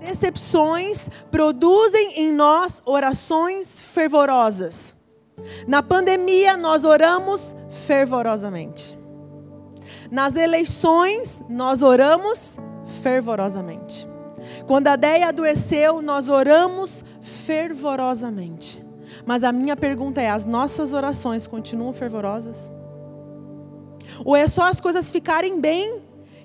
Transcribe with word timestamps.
decepções 0.00 1.08
produzem 1.30 2.14
em 2.16 2.32
nós 2.32 2.82
orações 2.84 3.80
fervorosas. 3.80 4.96
Na 5.66 5.82
pandemia, 5.82 6.56
nós 6.56 6.84
oramos 6.84 7.54
fervorosamente. 7.86 8.98
Nas 10.10 10.34
eleições, 10.34 11.42
nós 11.48 11.82
oramos 11.82 12.58
fervorosamente. 13.02 14.06
Quando 14.66 14.88
a 14.88 14.96
Deia 14.96 15.28
adoeceu, 15.28 16.02
nós 16.02 16.28
oramos 16.28 17.04
fervorosamente. 17.20 18.82
Mas 19.24 19.44
a 19.44 19.52
minha 19.52 19.76
pergunta 19.76 20.20
é: 20.20 20.30
as 20.30 20.44
nossas 20.44 20.92
orações 20.92 21.46
continuam 21.46 21.92
fervorosas? 21.92 22.70
Ou 24.24 24.36
é 24.36 24.46
só 24.46 24.64
as 24.64 24.80
coisas 24.80 25.10
ficarem 25.10 25.60
bem 25.60 26.02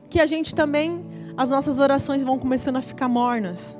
que 0.10 0.20
a 0.20 0.26
gente 0.26 0.54
também, 0.54 1.04
as 1.38 1.50
nossas 1.50 1.80
orações 1.80 2.24
vão 2.24 2.40
começando 2.40 2.78
a 2.78 2.82
ficar 2.82 3.08
mornas? 3.08 3.78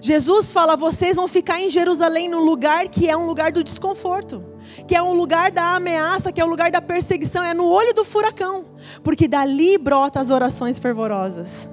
Jesus 0.00 0.52
fala: 0.52 0.76
vocês 0.76 1.16
vão 1.16 1.28
ficar 1.28 1.60
em 1.60 1.68
Jerusalém 1.68 2.28
no 2.28 2.40
lugar 2.40 2.88
que 2.88 3.08
é 3.08 3.16
um 3.16 3.26
lugar 3.26 3.52
do 3.52 3.62
desconforto, 3.62 4.44
que 4.86 4.94
é 4.94 5.02
um 5.02 5.12
lugar 5.14 5.50
da 5.50 5.74
ameaça, 5.74 6.32
que 6.32 6.40
é 6.40 6.44
um 6.44 6.48
lugar 6.48 6.70
da 6.70 6.80
perseguição, 6.80 7.42
é 7.42 7.54
no 7.54 7.66
olho 7.66 7.92
do 7.94 8.04
furacão, 8.04 8.66
porque 9.02 9.28
dali 9.28 9.76
brota 9.78 10.20
as 10.20 10.30
orações 10.30 10.78
fervorosas, 10.78 11.68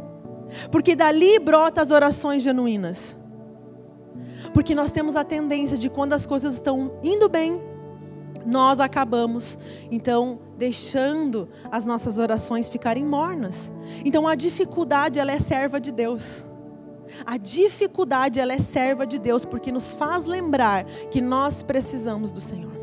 porque 0.71 0.95
dali 0.95 1.39
brota 1.39 1.81
as 1.81 1.91
orações 1.91 2.41
genuínas. 2.41 3.17
Porque 4.53 4.73
nós 4.73 4.91
temos 4.91 5.15
a 5.15 5.23
tendência 5.23 5.77
de 5.77 5.89
quando 5.89 6.13
as 6.13 6.25
coisas 6.25 6.55
estão 6.55 6.99
indo 7.03 7.29
bem, 7.29 7.61
nós 8.47 8.79
acabamos, 8.79 9.59
então, 9.91 10.39
deixando 10.57 11.49
as 11.69 11.85
nossas 11.85 12.17
orações 12.17 12.69
ficarem 12.69 13.03
mornas. 13.03 13.73
Então, 14.05 14.25
a 14.25 14.35
dificuldade, 14.35 15.19
ela 15.19 15.33
é 15.33 15.39
serva 15.39 15.79
de 15.79 15.91
Deus. 15.91 16.43
A 17.25 17.37
dificuldade, 17.37 18.39
ela 18.39 18.53
é 18.53 18.59
serva 18.59 19.05
de 19.05 19.19
Deus, 19.19 19.43
porque 19.43 19.71
nos 19.71 19.93
faz 19.93 20.25
lembrar 20.25 20.85
que 21.11 21.19
nós 21.19 21.61
precisamos 21.61 22.31
do 22.31 22.39
Senhor. 22.39 22.76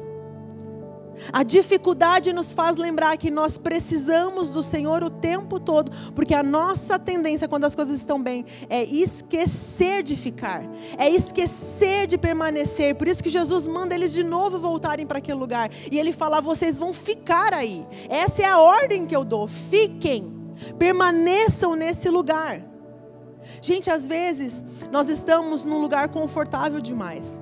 A 1.32 1.42
dificuldade 1.42 2.32
nos 2.32 2.52
faz 2.52 2.76
lembrar 2.76 3.16
que 3.16 3.30
nós 3.30 3.58
precisamos 3.58 4.50
do 4.50 4.62
Senhor 4.62 5.02
o 5.02 5.10
tempo 5.10 5.58
todo, 5.58 5.90
porque 6.14 6.34
a 6.34 6.42
nossa 6.42 6.98
tendência 6.98 7.48
quando 7.48 7.64
as 7.64 7.74
coisas 7.74 7.96
estão 7.96 8.22
bem 8.22 8.44
é 8.68 8.84
esquecer 8.84 10.02
de 10.02 10.16
ficar, 10.16 10.64
é 10.98 11.08
esquecer 11.08 12.06
de 12.06 12.18
permanecer. 12.18 12.94
Por 12.94 13.08
isso 13.08 13.22
que 13.22 13.30
Jesus 13.30 13.66
manda 13.66 13.94
eles 13.94 14.12
de 14.12 14.22
novo 14.22 14.58
voltarem 14.58 15.06
para 15.06 15.18
aquele 15.18 15.38
lugar 15.38 15.70
e 15.90 15.98
ele 15.98 16.12
fala: 16.12 16.40
vocês 16.40 16.78
vão 16.78 16.92
ficar 16.92 17.52
aí. 17.52 17.86
Essa 18.08 18.42
é 18.42 18.46
a 18.46 18.58
ordem 18.58 19.06
que 19.06 19.16
eu 19.16 19.24
dou. 19.24 19.46
Fiquem, 19.46 20.32
permaneçam 20.78 21.74
nesse 21.74 22.08
lugar. 22.08 22.62
Gente, 23.60 23.90
às 23.90 24.06
vezes 24.06 24.64
nós 24.90 25.08
estamos 25.08 25.64
num 25.64 25.78
lugar 25.78 26.08
confortável 26.08 26.80
demais. 26.80 27.40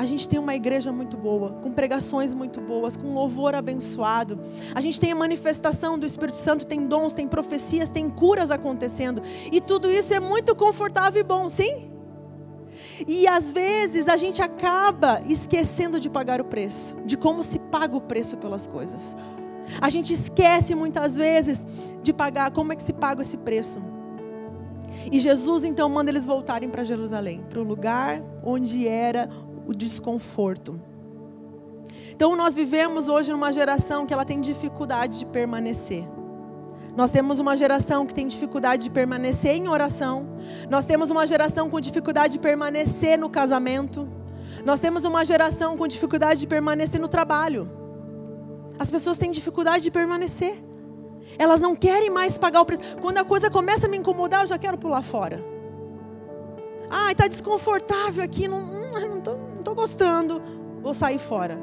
A 0.00 0.04
gente 0.06 0.26
tem 0.26 0.38
uma 0.38 0.54
igreja 0.54 0.90
muito 0.90 1.14
boa, 1.14 1.50
com 1.62 1.70
pregações 1.72 2.32
muito 2.32 2.58
boas, 2.58 2.96
com 2.96 3.12
louvor 3.12 3.54
abençoado. 3.54 4.40
A 4.74 4.80
gente 4.80 4.98
tem 4.98 5.12
a 5.12 5.14
manifestação 5.14 5.98
do 5.98 6.06
Espírito 6.06 6.38
Santo, 6.38 6.66
tem 6.66 6.86
dons, 6.86 7.12
tem 7.12 7.28
profecias, 7.28 7.90
tem 7.90 8.08
curas 8.08 8.50
acontecendo. 8.50 9.20
E 9.52 9.60
tudo 9.60 9.90
isso 9.90 10.14
é 10.14 10.18
muito 10.18 10.56
confortável 10.56 11.20
e 11.20 11.22
bom, 11.22 11.50
sim? 11.50 11.90
E 13.06 13.28
às 13.28 13.52
vezes 13.52 14.08
a 14.08 14.16
gente 14.16 14.40
acaba 14.40 15.20
esquecendo 15.26 16.00
de 16.00 16.08
pagar 16.08 16.40
o 16.40 16.44
preço, 16.44 16.96
de 17.04 17.18
como 17.18 17.42
se 17.42 17.58
paga 17.58 17.94
o 17.94 18.00
preço 18.00 18.38
pelas 18.38 18.66
coisas. 18.66 19.14
A 19.82 19.90
gente 19.90 20.14
esquece 20.14 20.74
muitas 20.74 21.14
vezes 21.14 21.66
de 22.02 22.14
pagar, 22.14 22.52
como 22.52 22.72
é 22.72 22.76
que 22.76 22.82
se 22.82 22.94
paga 22.94 23.20
esse 23.20 23.36
preço. 23.36 23.82
E 25.12 25.20
Jesus 25.20 25.62
então 25.62 25.90
manda 25.90 26.10
eles 26.10 26.24
voltarem 26.24 26.70
para 26.70 26.84
Jerusalém, 26.84 27.44
para 27.50 27.60
o 27.60 27.62
lugar 27.62 28.22
onde 28.42 28.88
era 28.88 29.28
o 29.70 29.74
desconforto. 29.74 30.80
Então 32.10 32.34
nós 32.34 32.54
vivemos 32.54 33.08
hoje 33.08 33.30
numa 33.30 33.52
geração 33.52 34.04
que 34.04 34.12
ela 34.12 34.24
tem 34.24 34.40
dificuldade 34.40 35.20
de 35.20 35.26
permanecer. 35.26 36.04
Nós 36.96 37.12
temos 37.12 37.38
uma 37.38 37.56
geração 37.56 38.04
que 38.04 38.12
tem 38.12 38.26
dificuldade 38.26 38.82
de 38.82 38.90
permanecer 38.90 39.52
em 39.52 39.68
oração. 39.68 40.26
Nós 40.68 40.84
temos 40.84 41.10
uma 41.10 41.24
geração 41.24 41.70
com 41.70 41.80
dificuldade 41.80 42.32
de 42.32 42.38
permanecer 42.40 43.16
no 43.16 43.30
casamento. 43.30 44.08
Nós 44.64 44.80
temos 44.80 45.04
uma 45.04 45.24
geração 45.24 45.76
com 45.76 45.86
dificuldade 45.86 46.40
de 46.40 46.48
permanecer 46.48 47.00
no 47.00 47.08
trabalho. 47.08 47.70
As 48.76 48.90
pessoas 48.90 49.16
têm 49.16 49.30
dificuldade 49.30 49.84
de 49.84 49.90
permanecer. 49.92 50.58
Elas 51.38 51.60
não 51.60 51.76
querem 51.76 52.10
mais 52.10 52.36
pagar 52.36 52.60
o 52.60 52.66
preço. 52.66 52.82
Quando 53.00 53.18
a 53.18 53.24
coisa 53.24 53.48
começa 53.48 53.86
a 53.86 53.88
me 53.88 53.96
incomodar, 53.96 54.42
eu 54.42 54.48
já 54.48 54.58
quero 54.58 54.76
pular 54.76 55.00
fora. 55.00 55.40
Ah, 56.90 57.12
está 57.12 57.28
desconfortável 57.28 58.22
aqui, 58.22 58.48
não 58.48 58.80
não 58.90 59.08
não 59.08 59.20
tô 59.20 59.36
gostando, 59.74 60.42
vou 60.82 60.94
sair 60.94 61.18
fora. 61.18 61.58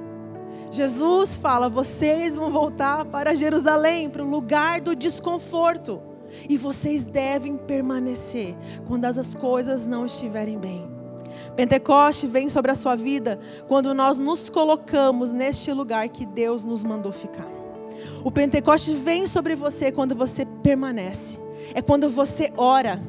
Jesus 0.72 1.38
fala: 1.38 1.70
vocês 1.70 2.36
vão 2.36 2.52
voltar 2.52 3.06
para 3.06 3.36
Jerusalém, 3.36 4.10
para 4.10 4.24
o 4.24 4.30
lugar 4.30 4.82
do 4.82 4.96
desconforto. 4.96 6.02
E 6.50 6.58
vocês 6.58 7.06
devem 7.06 7.56
permanecer 7.56 8.54
quando 8.86 9.06
as 9.06 9.34
coisas 9.34 9.88
não 9.88 10.06
estiverem 10.06 10.58
bem. 10.58 10.86
Pentecoste 11.56 12.28
vem 12.28 12.50
sobre 12.50 12.70
a 12.70 12.76
sua 12.76 12.96
vida 12.96 13.40
quando 13.68 13.94
nós 13.94 14.20
nos 14.20 14.50
colocamos 14.50 15.32
neste 15.32 15.72
lugar 15.72 16.08
que 16.10 16.26
Deus 16.26 16.66
nos 16.66 16.84
mandou 16.84 17.12
ficar. 17.12 17.48
O 18.24 18.30
Pentecoste 18.30 18.94
vem 18.94 19.26
sobre 19.26 19.56
você 19.56 19.92
quando 19.92 20.14
você 20.14 20.46
permanece. 20.46 21.40
É 21.74 21.82
quando 21.82 22.10
você 22.10 22.52
ora. 22.56 23.02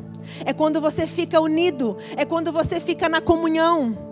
É 0.46 0.52
quando 0.52 0.80
você 0.80 1.06
fica 1.06 1.40
unido. 1.40 1.98
É 2.16 2.24
quando 2.24 2.52
você 2.52 2.80
fica 2.80 3.08
na 3.08 3.20
comunhão. 3.20 4.07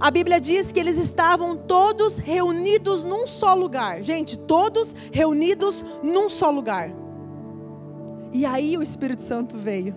A 0.00 0.10
Bíblia 0.10 0.40
diz 0.40 0.72
que 0.72 0.80
eles 0.80 0.98
estavam 0.98 1.56
todos 1.56 2.18
reunidos 2.18 3.02
num 3.02 3.26
só 3.26 3.54
lugar. 3.54 4.02
Gente, 4.02 4.38
todos 4.38 4.94
reunidos 5.12 5.84
num 6.02 6.28
só 6.28 6.50
lugar. 6.50 6.92
E 8.32 8.46
aí 8.46 8.76
o 8.76 8.82
Espírito 8.82 9.22
Santo 9.22 9.56
veio. 9.58 9.94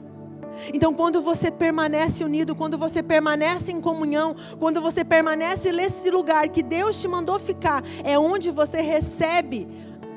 Então, 0.73 0.93
quando 0.93 1.21
você 1.21 1.51
permanece 1.51 2.23
unido, 2.23 2.55
quando 2.55 2.77
você 2.77 3.03
permanece 3.03 3.71
em 3.71 3.81
comunhão, 3.81 4.35
quando 4.59 4.81
você 4.81 5.03
permanece 5.03 5.71
nesse 5.71 6.09
lugar 6.09 6.47
que 6.49 6.63
Deus 6.63 7.01
te 7.01 7.07
mandou 7.07 7.39
ficar, 7.39 7.83
é 8.03 8.17
onde 8.17 8.51
você 8.51 8.81
recebe 8.81 9.67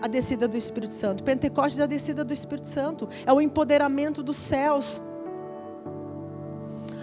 a 0.00 0.06
descida 0.06 0.47
do 0.47 0.56
Espírito 0.56 0.94
Santo. 0.94 1.24
Pentecostes 1.24 1.80
é 1.80 1.82
a 1.82 1.86
descida 1.86 2.24
do 2.24 2.32
Espírito 2.32 2.68
Santo, 2.68 3.08
é 3.26 3.32
o 3.32 3.41
empoderamento 3.41 4.22
dos 4.22 4.36
céus. 4.36 5.02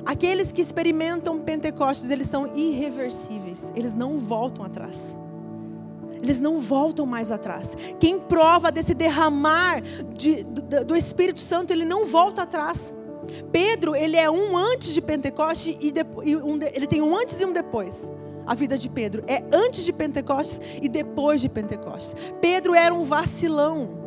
Aqueles 0.05 0.51
que 0.51 0.61
experimentam 0.61 1.39
Pentecostes, 1.39 2.11
eles 2.11 2.27
são 2.27 2.55
irreversíveis, 2.55 3.73
eles 3.75 3.93
não 3.93 4.17
voltam 4.17 4.63
atrás. 4.63 5.17
Eles 6.21 6.39
não 6.39 6.59
voltam 6.59 7.05
mais 7.05 7.31
atrás. 7.31 7.75
Quem 7.99 8.19
prova 8.19 8.71
desse 8.71 8.94
derramar 8.94 9.81
de, 10.13 10.44
do, 10.44 10.85
do 10.85 10.95
Espírito 10.95 11.39
Santo, 11.39 11.71
ele 11.71 11.85
não 11.85 12.05
volta 12.05 12.44
atrás. 12.44 12.94
Pedro, 13.51 13.95
ele 13.95 14.15
é 14.15 14.29
um 14.29 14.55
antes 14.55 14.94
de 14.94 15.01
Pentecostes 15.01 15.77
e, 15.81 15.94
e 16.23 16.35
um 16.35 16.59
ele 16.73 16.88
tem 16.88 17.01
um 17.01 17.15
antes 17.15 17.39
e 17.41 17.45
um 17.45 17.53
depois. 17.53 18.11
A 18.45 18.53
vida 18.53 18.77
de 18.77 18.89
Pedro 18.89 19.23
é 19.27 19.44
antes 19.51 19.83
de 19.83 19.91
Pentecostes 19.91 20.61
e 20.81 20.88
depois 20.88 21.41
de 21.41 21.49
Pentecostes. 21.49 22.15
Pedro 22.39 22.75
era 22.75 22.94
um 22.94 23.03
vacilão. 23.03 24.04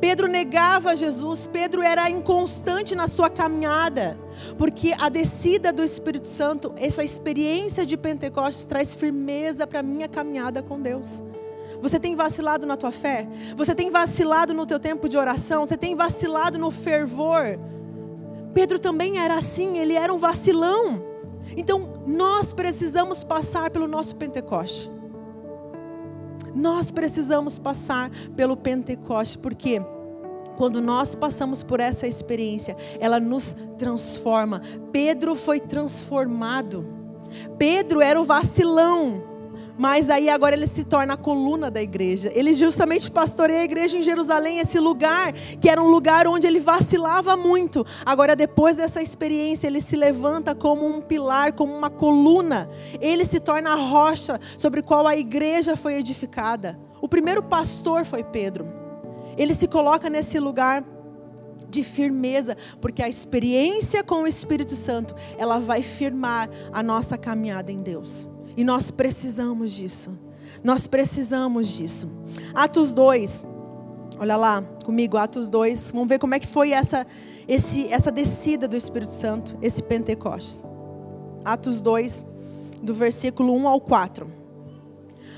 Pedro 0.00 0.26
negava 0.26 0.96
Jesus, 0.96 1.46
Pedro 1.46 1.82
era 1.82 2.08
inconstante 2.10 2.94
na 2.94 3.08
sua 3.08 3.28
caminhada, 3.28 4.18
porque 4.56 4.94
a 4.98 5.08
descida 5.08 5.72
do 5.72 5.82
Espírito 5.82 6.28
Santo, 6.28 6.72
essa 6.76 7.04
experiência 7.04 7.84
de 7.84 7.96
Pentecostes 7.96 8.64
traz 8.64 8.94
firmeza 8.94 9.66
para 9.66 9.80
a 9.80 9.82
minha 9.82 10.08
caminhada 10.08 10.62
com 10.62 10.80
Deus. 10.80 11.22
Você 11.80 12.00
tem 12.00 12.16
vacilado 12.16 12.66
na 12.66 12.76
tua 12.76 12.90
fé? 12.90 13.28
Você 13.54 13.74
tem 13.74 13.90
vacilado 13.90 14.54
no 14.54 14.66
teu 14.66 14.78
tempo 14.78 15.08
de 15.08 15.18
oração? 15.18 15.66
Você 15.66 15.76
tem 15.76 15.94
vacilado 15.94 16.58
no 16.58 16.70
fervor? 16.70 17.58
Pedro 18.54 18.78
também 18.78 19.18
era 19.18 19.34
assim, 19.34 19.78
ele 19.78 19.92
era 19.92 20.12
um 20.12 20.18
vacilão. 20.18 21.04
Então, 21.56 22.02
nós 22.06 22.52
precisamos 22.52 23.22
passar 23.22 23.70
pelo 23.70 23.86
nosso 23.86 24.16
Pentecoste. 24.16 24.90
Nós 26.56 26.90
precisamos 26.90 27.58
passar 27.58 28.10
pelo 28.34 28.56
Pentecoste, 28.56 29.36
porque 29.36 29.82
quando 30.56 30.80
nós 30.80 31.14
passamos 31.14 31.62
por 31.62 31.80
essa 31.80 32.06
experiência, 32.06 32.74
ela 32.98 33.20
nos 33.20 33.54
transforma. 33.76 34.62
Pedro 34.90 35.34
foi 35.34 35.60
transformado. 35.60 36.82
Pedro 37.58 38.00
era 38.00 38.18
o 38.18 38.24
vacilão, 38.24 39.22
mas 39.78 40.08
aí 40.08 40.28
agora 40.28 40.54
ele 40.54 40.66
se 40.66 40.84
torna 40.84 41.14
a 41.14 41.16
coluna 41.16 41.70
da 41.70 41.82
igreja. 41.82 42.30
Ele 42.34 42.54
justamente 42.54 43.10
pastoreia 43.10 43.60
a 43.60 43.64
igreja 43.64 43.98
em 43.98 44.02
Jerusalém, 44.02 44.58
esse 44.58 44.78
lugar 44.78 45.32
que 45.32 45.68
era 45.68 45.82
um 45.82 45.88
lugar 45.88 46.26
onde 46.26 46.46
ele 46.46 46.60
vacilava 46.60 47.36
muito. 47.36 47.84
Agora, 48.04 48.34
depois 48.34 48.76
dessa 48.76 49.02
experiência, 49.02 49.66
ele 49.66 49.80
se 49.80 49.96
levanta 49.96 50.54
como 50.54 50.86
um 50.86 51.00
pilar, 51.00 51.52
como 51.52 51.74
uma 51.74 51.90
coluna. 51.90 52.68
Ele 53.00 53.24
se 53.24 53.40
torna 53.40 53.72
a 53.72 53.76
rocha 53.76 54.40
sobre 54.56 54.82
qual 54.82 55.06
a 55.06 55.16
igreja 55.16 55.76
foi 55.76 55.94
edificada. 55.94 56.78
O 57.00 57.08
primeiro 57.08 57.42
pastor 57.42 58.04
foi 58.04 58.24
Pedro. 58.24 58.66
Ele 59.36 59.54
se 59.54 59.68
coloca 59.68 60.08
nesse 60.08 60.38
lugar 60.38 60.84
de 61.68 61.82
firmeza, 61.82 62.56
porque 62.80 63.02
a 63.02 63.08
experiência 63.08 64.02
com 64.02 64.22
o 64.22 64.26
Espírito 64.26 64.74
Santo, 64.74 65.14
ela 65.36 65.58
vai 65.58 65.82
firmar 65.82 66.48
a 66.72 66.82
nossa 66.82 67.18
caminhada 67.18 67.70
em 67.70 67.82
Deus. 67.82 68.26
E 68.56 68.64
nós 68.64 68.90
precisamos 68.90 69.72
disso. 69.72 70.18
Nós 70.64 70.86
precisamos 70.86 71.68
disso. 71.68 72.08
Atos 72.54 72.92
2. 72.92 73.46
Olha 74.18 74.36
lá 74.36 74.62
comigo, 74.84 75.16
Atos 75.16 75.50
2. 75.50 75.90
Vamos 75.92 76.08
ver 76.08 76.18
como 76.18 76.34
é 76.34 76.40
que 76.40 76.46
foi 76.46 76.72
essa, 76.72 77.06
esse, 77.46 77.92
essa 77.92 78.10
descida 78.10 78.66
do 78.66 78.76
Espírito 78.76 79.14
Santo, 79.14 79.56
esse 79.60 79.82
Pentecostes. 79.82 80.64
Atos 81.44 81.80
2, 81.80 82.24
do 82.82 82.94
versículo 82.94 83.54
1 83.54 83.68
ao 83.68 83.80
4. 83.80 84.26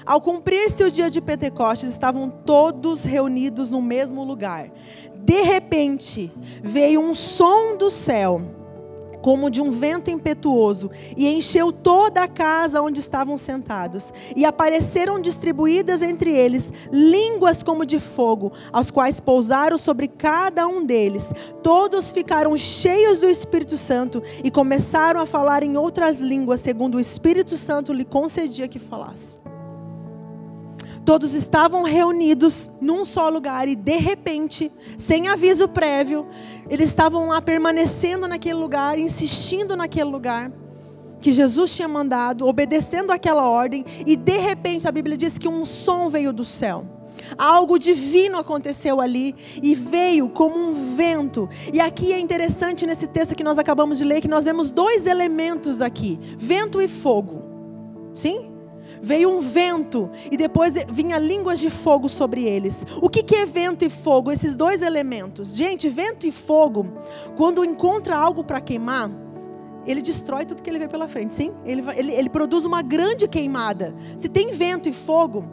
Ao 0.07 0.21
cumprir-se 0.21 0.83
o 0.85 0.91
dia 0.91 1.11
de 1.11 1.21
Pentecostes, 1.21 1.91
estavam 1.91 2.31
todos 2.31 3.05
reunidos 3.05 3.71
no 3.71 3.83
mesmo 3.83 4.25
lugar. 4.25 4.71
De 5.19 5.43
repente, 5.43 6.33
veio 6.63 7.01
um 7.01 7.13
som 7.13 7.77
do 7.77 7.91
céu 7.91 8.58
como 9.23 9.51
de 9.51 9.61
um 9.61 9.71
vento 9.71 10.11
impetuoso, 10.11 10.91
e 11.17 11.29
encheu 11.29 11.73
toda 11.73 12.23
a 12.23 12.29
casa 12.29 12.83
onde 12.83 13.01
estavam 13.01 13.37
sentados. 13.37 14.13
E 14.35 14.45
apareceram 14.45 15.21
distribuídas 15.21 16.03
entre 16.03 16.31
eles 16.31 16.73
línguas 16.93 17.63
como 17.63 17.85
de 17.85 18.01
fogo, 18.01 18.53
as 18.73 18.91
quais 18.91 19.21
pousaram 19.21 19.79
sobre 19.79 20.09
cada 20.09 20.67
um 20.67 20.85
deles. 20.85 21.27
Todos 21.63 22.13
ficaram 22.13 22.57
cheios 22.57 23.19
do 23.19 23.29
Espírito 23.29 23.77
Santo 23.77 24.23
e 24.43 24.51
começaram 24.51 25.21
a 25.21 25.27
falar 25.27 25.63
em 25.63 25.77
outras 25.77 26.21
línguas, 26.21 26.61
segundo 26.61 26.97
o 26.97 27.01
Espírito 27.01 27.57
Santo 27.57 27.93
lhe 27.93 28.05
concedia 28.05 28.69
que 28.69 28.79
falasse. 28.79 29.39
Todos 31.09 31.33
estavam 31.33 31.85
reunidos 31.85 32.71
num 32.83 33.03
só 33.03 33.31
lugar 33.31 33.67
e 33.67 33.75
de 33.75 33.97
repente, 33.97 34.71
sem 34.99 35.27
aviso 35.27 35.67
prévio, 35.67 36.27
eles 36.69 36.91
estavam 36.91 37.29
lá 37.29 37.41
permanecendo 37.41 38.29
naquele 38.29 38.59
lugar, 38.59 38.99
insistindo 38.99 39.75
naquele 39.75 40.11
lugar 40.11 40.53
que 41.19 41.33
Jesus 41.33 41.75
tinha 41.75 41.89
mandado, 41.89 42.47
obedecendo 42.47 43.11
aquela 43.11 43.49
ordem, 43.49 43.87
e 44.07 44.17
de 44.17 44.37
repente 44.37 44.87
a 44.87 44.93
Bíblia 44.93 45.17
diz 45.17 45.39
que 45.39 45.49
um 45.49 45.65
som 45.65 46.11
veio 46.11 46.31
do 46.31 46.45
céu. 46.45 46.85
Algo 47.39 47.79
divino 47.79 48.37
aconteceu 48.37 49.01
ali 49.01 49.35
e 49.63 49.75
veio 49.75 50.29
como 50.29 50.59
um 50.59 50.95
vento. 50.95 51.49
E 51.73 51.81
aqui 51.81 52.13
é 52.13 52.21
interessante 52.21 52.87
nesse 52.87 53.07
texto 53.07 53.35
que 53.35 53.43
nós 53.43 53.59
acabamos 53.59 53.97
de 53.97 54.05
ler 54.05 54.21
que 54.21 54.29
nós 54.29 54.45
vemos 54.45 54.71
dois 54.71 55.07
elementos 55.07 55.81
aqui: 55.81 56.19
vento 56.37 56.83
e 56.83 56.87
fogo. 56.87 57.45
Sim? 58.15 58.58
Veio 59.03 59.31
um 59.31 59.41
vento 59.41 60.11
e 60.31 60.37
depois 60.37 60.75
vinha 60.89 61.19
línguas 61.19 61.59
de 61.59 61.71
fogo 61.71 62.09
sobre 62.09 62.45
eles. 62.45 62.85
O 63.01 63.09
que, 63.09 63.23
que 63.23 63.35
é 63.35 63.47
vento 63.47 63.85
e 63.85 63.91
fogo? 63.91 64.31
Esses 64.31 64.57
dois 64.57 64.83
elementos. 64.83 65.55
Gente, 65.55 65.89
vento 65.89 66.27
e 66.27 66.33
fogo, 66.33 66.87
quando 67.37 67.65
encontra 67.65 68.17
algo 68.17 68.45
para 68.45 68.61
queimar, 68.61 69.11
ele 69.87 70.03
destrói 70.03 70.45
tudo 70.45 70.63
que 70.63 70.69
ele 70.69 70.79
vê 70.79 70.89
pela 70.89 71.09
frente, 71.09 71.33
sim? 71.33 71.53
Ele, 71.65 71.83
ele, 71.97 72.13
ele 72.13 72.29
produz 72.29 72.65
uma 72.65 72.83
grande 72.83 73.27
queimada. 73.27 73.95
Se 74.19 74.29
tem 74.29 74.53
vento 74.53 74.89
e 74.89 74.93
fogo, 74.93 75.45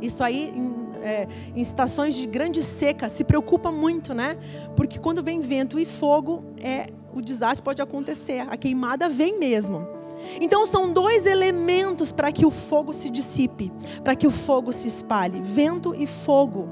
isso 0.00 0.22
aí 0.22 0.52
em, 0.54 0.88
é, 1.02 1.26
em 1.54 1.60
estações 1.60 2.14
de 2.14 2.26
grande 2.26 2.62
seca 2.62 3.08
se 3.08 3.24
preocupa 3.24 3.72
muito, 3.72 4.14
né? 4.14 4.36
Porque 4.76 4.98
quando 4.98 5.22
vem 5.22 5.40
vento 5.40 5.78
e 5.78 5.84
fogo, 5.84 6.44
é, 6.60 6.88
o 7.12 7.20
desastre 7.20 7.62
pode 7.62 7.80
acontecer, 7.80 8.40
a 8.48 8.56
queimada 8.56 9.08
vem 9.08 9.38
mesmo. 9.38 9.95
Então 10.40 10.66
são 10.66 10.92
dois 10.92 11.26
elementos 11.26 12.12
para 12.12 12.32
que 12.32 12.44
o 12.44 12.50
fogo 12.50 12.92
se 12.92 13.10
dissipe, 13.10 13.72
para 14.02 14.14
que 14.14 14.26
o 14.26 14.30
fogo 14.30 14.72
se 14.72 14.88
espalhe: 14.88 15.40
vento 15.42 15.94
e 15.94 16.06
fogo. 16.06 16.68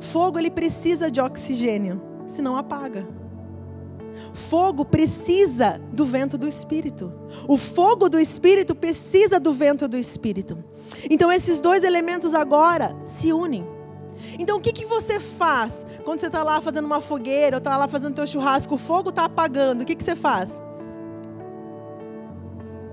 Fogo 0.00 0.38
ele 0.38 0.50
precisa 0.50 1.10
de 1.10 1.20
oxigênio, 1.20 2.00
senão 2.26 2.56
apaga. 2.56 3.06
Fogo 4.32 4.84
precisa 4.84 5.80
do 5.92 6.04
vento 6.04 6.38
do 6.38 6.46
Espírito. 6.46 7.12
O 7.48 7.56
fogo 7.56 8.08
do 8.08 8.18
Espírito 8.18 8.74
precisa 8.74 9.40
do 9.40 9.52
vento 9.52 9.88
do 9.88 9.96
Espírito. 9.96 10.62
Então 11.10 11.30
esses 11.30 11.58
dois 11.60 11.84
elementos 11.84 12.34
agora 12.34 12.96
se 13.04 13.32
unem. 13.32 13.66
Então 14.38 14.58
o 14.58 14.60
que, 14.60 14.72
que 14.72 14.86
você 14.86 15.18
faz 15.18 15.84
quando 16.04 16.20
você 16.20 16.26
está 16.26 16.42
lá 16.42 16.60
fazendo 16.60 16.84
uma 16.84 17.00
fogueira, 17.00 17.56
ou 17.56 17.58
está 17.58 17.76
lá 17.76 17.88
fazendo 17.88 18.14
teu 18.14 18.26
churrasco, 18.26 18.74
o 18.74 18.78
fogo 18.78 19.10
está 19.10 19.24
apagando? 19.24 19.82
O 19.82 19.84
que, 19.84 19.94
que 19.94 20.04
você 20.04 20.16
faz? 20.16 20.62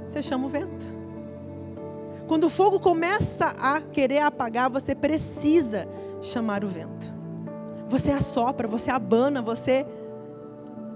Você 0.10 0.24
chama 0.24 0.48
o 0.48 0.50
vento. 0.50 1.00
Quando 2.28 2.46
o 2.46 2.50
fogo 2.50 2.80
começa 2.80 3.46
a 3.60 3.80
querer 3.80 4.20
apagar, 4.20 4.70
você 4.70 4.96
precisa 4.96 5.88
chamar 6.20 6.64
o 6.64 6.68
vento. 6.68 7.14
Você 7.88 8.12
assopra, 8.12 8.68
você 8.68 8.90
abana, 8.92 9.42
você 9.42 9.86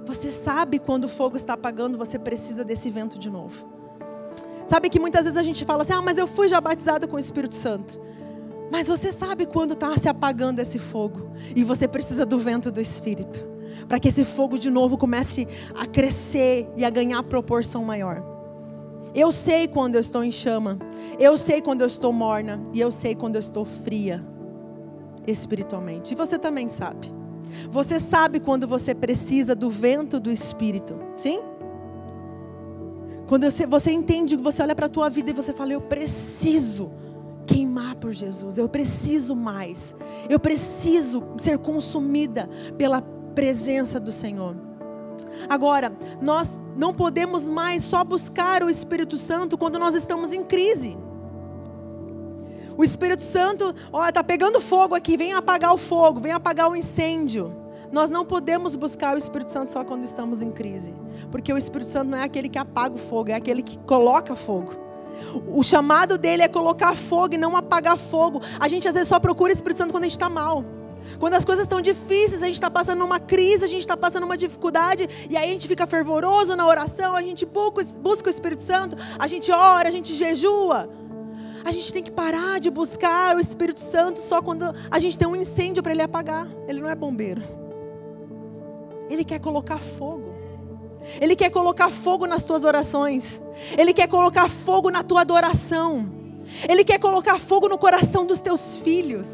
você 0.06 0.30
sabe 0.30 0.80
quando 0.80 1.06
o 1.06 1.07
fogo 1.07 1.38
está 1.38 1.54
apagando, 1.54 1.98
você 1.98 2.19
precisa 2.19 2.63
desse 2.65 2.89
vento 2.89 3.18
de 3.18 3.30
novo. 3.30 3.65
Sabe 4.68 4.89
que 4.89 5.00
muitas 5.00 5.24
vezes 5.24 5.38
a 5.38 5.44
gente 5.44 5.63
fala 5.63 5.83
assim: 5.83 5.94
"Ah, 5.94 6.01
mas 6.01 6.18
eu 6.18 6.27
fui 6.27 6.48
já 6.48 6.60
batizado 6.60 7.07
com 7.07 7.15
o 7.15 7.19
Espírito 7.19 7.56
Santo". 7.56 8.01
Mas 8.71 8.88
você 8.88 9.12
sabe 9.12 9.45
quando 9.45 9.74
está 9.74 9.95
se 9.98 10.10
apagando 10.10 10.60
esse 10.60 10.80
fogo 10.80 11.30
e 11.56 11.63
você 11.63 11.88
precisa 11.88 12.25
do 12.25 12.39
vento 12.39 12.71
do 12.71 12.81
Espírito 12.81 13.45
para 13.88 14.00
que 14.00 14.07
esse 14.07 14.25
fogo 14.25 14.57
de 14.57 14.69
novo 14.69 14.98
comece 14.98 15.48
a 15.75 15.86
crescer 15.86 16.68
e 16.75 16.83
a 16.83 16.89
ganhar 16.89 17.21
proporção 17.24 17.83
maior. 17.83 18.32
Eu 19.15 19.31
sei 19.31 19.68
quando 19.68 19.95
eu 19.95 20.01
estou 20.01 20.24
em 20.24 20.31
chama. 20.31 20.77
Eu 21.19 21.38
sei 21.38 21.62
quando 21.62 21.81
eu 21.81 21.88
estou 21.88 22.12
morna. 22.12 22.62
E 22.74 22.81
eu 22.81 22.92
sei 22.92 23.15
quando 23.15 23.36
eu 23.36 23.39
estou 23.39 23.65
fria 23.65 24.24
espiritualmente. 25.27 26.13
E 26.13 26.15
você 26.15 26.38
também 26.39 26.68
sabe. 26.68 27.12
Você 27.69 28.00
sabe 28.00 28.39
quando 28.39 28.68
você 28.68 28.95
precisa 28.95 29.56
do 29.56 29.69
vento 29.69 30.19
do 30.19 30.31
Espírito. 30.31 30.95
Sim? 31.15 31.42
Quando 33.27 33.50
você, 33.50 33.65
você 33.65 33.92
entende, 33.92 34.36
você 34.36 34.62
olha 34.62 34.75
para 34.75 34.88
a 34.88 34.89
tua 34.89 35.10
vida 35.10 35.30
e 35.31 35.33
você 35.33 35.54
fala: 35.54 35.74
Eu 35.74 35.81
preciso 35.81 36.92
queimar 37.45 37.95
por 37.95 38.12
Jesus. 38.12 38.57
Eu 38.57 38.68
preciso 38.68 39.36
mais. 39.36 39.95
Eu 40.30 40.39
preciso 40.39 41.24
ser 41.38 41.57
consumida 41.57 42.50
pela 42.77 43.01
presença 43.01 44.00
do 44.00 44.12
Senhor. 44.12 44.56
Agora, 45.49 45.91
nós 46.21 46.57
não 46.75 46.93
podemos 46.93 47.49
mais 47.49 47.83
só 47.83 48.03
buscar 48.03 48.63
o 48.63 48.69
Espírito 48.69 49.17
Santo 49.17 49.57
quando 49.57 49.77
nós 49.77 49.95
estamos 49.95 50.33
em 50.33 50.43
crise. 50.43 50.97
O 52.75 52.83
Espírito 52.83 53.21
Santo, 53.21 53.73
ó, 53.91 54.07
está 54.07 54.23
pegando 54.23 54.59
fogo 54.59 54.95
aqui, 54.95 55.15
vem 55.15 55.33
apagar 55.33 55.73
o 55.73 55.77
fogo, 55.77 56.19
vem 56.19 56.31
apagar 56.31 56.69
o 56.69 56.75
incêndio. 56.75 57.53
Nós 57.91 58.09
não 58.09 58.25
podemos 58.25 58.75
buscar 58.75 59.13
o 59.13 59.17
Espírito 59.19 59.51
Santo 59.51 59.69
só 59.69 59.83
quando 59.83 60.03
estamos 60.03 60.41
em 60.41 60.49
crise, 60.49 60.95
porque 61.29 61.53
o 61.53 61.57
Espírito 61.57 61.91
Santo 61.91 62.09
não 62.09 62.17
é 62.17 62.23
aquele 62.23 62.50
que 62.50 62.57
apaga 62.57 62.95
o 62.95 62.97
fogo, 62.97 63.29
é 63.29 63.35
aquele 63.35 63.62
que 63.62 63.77
coloca 63.79 64.35
fogo. 64.35 64.73
O 65.47 65.62
chamado 65.62 66.17
dele 66.17 66.41
é 66.41 66.47
colocar 66.47 66.95
fogo 66.95 67.35
e 67.35 67.38
não 67.38 67.55
apagar 67.55 67.97
fogo. 67.97 68.41
A 68.59 68.67
gente 68.67 68.88
às 68.88 68.95
vezes 68.95 69.09
só 69.09 69.19
procura 69.19 69.51
o 69.51 69.53
Espírito 69.53 69.77
Santo 69.77 69.91
quando 69.91 70.05
a 70.05 70.07
gente 70.07 70.17
está 70.17 70.27
mal. 70.27 70.65
Quando 71.19 71.36
as 71.36 71.45
coisas 71.45 71.63
estão 71.63 71.81
difíceis, 71.81 72.41
a 72.41 72.45
gente 72.45 72.55
está 72.55 72.69
passando 72.69 73.03
uma 73.03 73.19
crise, 73.19 73.65
a 73.65 73.67
gente 73.67 73.81
está 73.81 73.95
passando 73.95 74.24
uma 74.24 74.38
dificuldade, 74.38 75.10
e 75.29 75.38
aí 75.38 75.50
a 75.50 75.51
gente 75.51 75.67
fica 75.67 75.86
fervoroso 75.88 76.55
na 76.55 76.65
oração, 76.65 77.15
a 77.15 77.22
gente 77.22 77.45
busca 77.45 78.27
o 78.27 78.29
Espírito 78.29 78.62
Santo, 78.62 78.98
a 79.17 79.27
gente 79.27 79.51
ora, 79.51 79.89
a 79.89 79.91
gente 79.91 80.13
jejua. 80.13 80.89
A 81.65 81.72
gente 81.72 81.93
tem 81.93 82.03
que 82.03 82.12
parar 82.12 82.60
de 82.60 82.69
buscar 82.69 83.36
o 83.36 83.39
Espírito 83.39 83.79
Santo 83.79 84.19
só 84.19 84.41
quando 84.41 84.75
a 84.91 85.00
gente 85.00 85.17
tem 85.17 85.27
um 85.27 85.36
incêndio 85.36 85.81
para 85.81 85.93
ele 85.93 86.01
apagar. 86.01 86.45
Ele 86.67 86.81
não 86.81 86.89
é 86.89 86.95
bombeiro. 86.95 87.41
Ele 89.10 89.24
quer 89.24 89.39
colocar 89.39 89.77
fogo. 89.77 90.33
Ele 91.22 91.36
quer 91.36 91.50
colocar 91.50 91.89
fogo 91.89 92.25
nas 92.25 92.43
tuas 92.43 92.65
orações. 92.65 93.41
Ele 93.77 93.93
quer 93.93 94.07
colocar 94.07 94.50
fogo 94.50 94.89
na 94.89 95.03
tua 95.03 95.22
adoração. 95.22 96.10
Ele 96.67 96.83
quer 96.83 97.00
colocar 97.00 97.39
fogo 97.39 97.69
no 97.69 97.77
coração 97.77 98.25
dos 98.25 98.41
teus 98.41 98.75
filhos. 98.75 99.27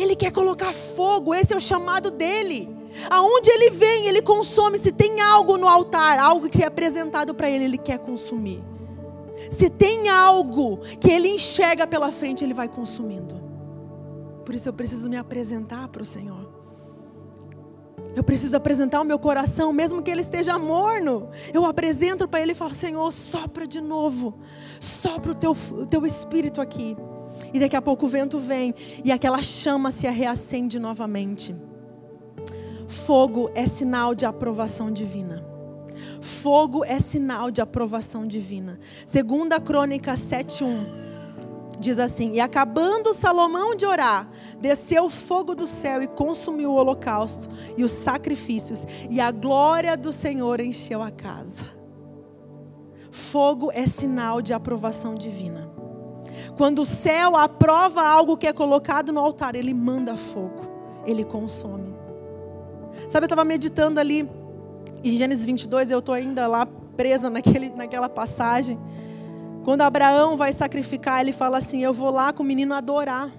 Ele 0.00 0.16
quer 0.16 0.32
colocar 0.32 0.72
fogo, 0.72 1.34
esse 1.34 1.52
é 1.52 1.56
o 1.56 1.60
chamado 1.60 2.10
dele. 2.10 2.74
Aonde 3.08 3.50
ele 3.50 3.70
vem, 3.70 4.06
ele 4.06 4.22
consome. 4.22 4.78
Se 4.78 4.90
tem 4.90 5.20
algo 5.20 5.56
no 5.56 5.68
altar, 5.68 6.18
algo 6.18 6.48
que 6.48 6.62
é 6.62 6.66
apresentado 6.66 7.34
para 7.34 7.50
ele, 7.50 7.64
ele 7.64 7.78
quer 7.78 7.98
consumir. 7.98 8.64
Se 9.50 9.70
tem 9.70 10.08
algo 10.08 10.78
que 10.98 11.10
ele 11.10 11.28
enxerga 11.28 11.86
pela 11.86 12.10
frente, 12.10 12.44
ele 12.44 12.54
vai 12.54 12.68
consumindo. 12.68 13.40
Por 14.44 14.54
isso 14.54 14.68
eu 14.68 14.72
preciso 14.72 15.08
me 15.08 15.16
apresentar 15.16 15.88
para 15.88 16.02
o 16.02 16.04
Senhor. 16.04 16.48
Eu 18.16 18.24
preciso 18.24 18.56
apresentar 18.56 19.00
o 19.00 19.04
meu 19.04 19.18
coração, 19.18 19.72
mesmo 19.72 20.02
que 20.02 20.10
ele 20.10 20.20
esteja 20.20 20.58
morno. 20.58 21.28
Eu 21.54 21.64
apresento 21.64 22.26
para 22.26 22.40
ele 22.40 22.52
e 22.52 22.54
falo: 22.54 22.74
Senhor, 22.74 23.12
sopra 23.12 23.66
de 23.66 23.80
novo, 23.80 24.40
sopra 24.80 25.32
o 25.32 25.34
teu, 25.34 25.52
o 25.52 25.86
teu 25.86 26.04
espírito 26.04 26.60
aqui. 26.60 26.96
E 27.52 27.60
daqui 27.60 27.76
a 27.76 27.82
pouco 27.82 28.06
o 28.06 28.08
vento 28.08 28.38
vem 28.38 28.74
e 29.04 29.10
aquela 29.10 29.42
chama 29.42 29.90
se 29.90 30.08
reacende 30.08 30.78
novamente. 30.78 31.54
Fogo 32.86 33.50
é 33.54 33.66
sinal 33.66 34.14
de 34.14 34.26
aprovação 34.26 34.90
divina. 34.90 35.44
Fogo 36.20 36.84
é 36.84 36.98
sinal 36.98 37.50
de 37.50 37.60
aprovação 37.60 38.26
divina. 38.26 38.78
Segunda 39.06 39.60
Crônica 39.60 40.12
7:1. 40.14 41.08
diz 41.78 41.98
assim: 41.98 42.32
E 42.32 42.40
acabando 42.40 43.14
Salomão 43.14 43.74
de 43.74 43.86
orar, 43.86 44.28
desceu 44.60 45.04
o 45.04 45.10
fogo 45.10 45.54
do 45.54 45.66
céu 45.66 46.02
e 46.02 46.06
consumiu 46.06 46.72
o 46.72 46.74
holocausto 46.74 47.48
e 47.76 47.84
os 47.84 47.92
sacrifícios, 47.92 48.86
e 49.08 49.20
a 49.20 49.30
glória 49.30 49.96
do 49.96 50.12
Senhor 50.12 50.60
encheu 50.60 51.00
a 51.00 51.10
casa. 51.10 51.64
Fogo 53.10 53.70
é 53.72 53.86
sinal 53.86 54.42
de 54.42 54.52
aprovação 54.52 55.14
divina. 55.14 55.69
Quando 56.60 56.80
o 56.80 56.84
céu 56.84 57.38
aprova 57.38 58.02
algo 58.02 58.36
que 58.36 58.46
é 58.46 58.52
colocado 58.52 59.14
no 59.14 59.20
altar, 59.20 59.54
ele 59.54 59.72
manda 59.72 60.14
fogo, 60.14 60.70
ele 61.06 61.24
consome. 61.24 61.94
Sabe, 63.08 63.24
eu 63.24 63.28
estava 63.28 63.46
meditando 63.46 63.98
ali 63.98 64.28
em 65.02 65.16
Gênesis 65.16 65.46
22, 65.46 65.90
eu 65.90 66.00
estou 66.00 66.14
ainda 66.14 66.46
lá 66.46 66.66
presa 66.98 67.30
naquele, 67.30 67.70
naquela 67.70 68.10
passagem. 68.10 68.78
Quando 69.64 69.80
Abraão 69.80 70.36
vai 70.36 70.52
sacrificar, 70.52 71.22
ele 71.22 71.32
fala 71.32 71.56
assim: 71.56 71.82
Eu 71.82 71.94
vou 71.94 72.10
lá 72.10 72.30
com 72.30 72.42
o 72.42 72.46
menino 72.46 72.74
adorar. 72.74 73.30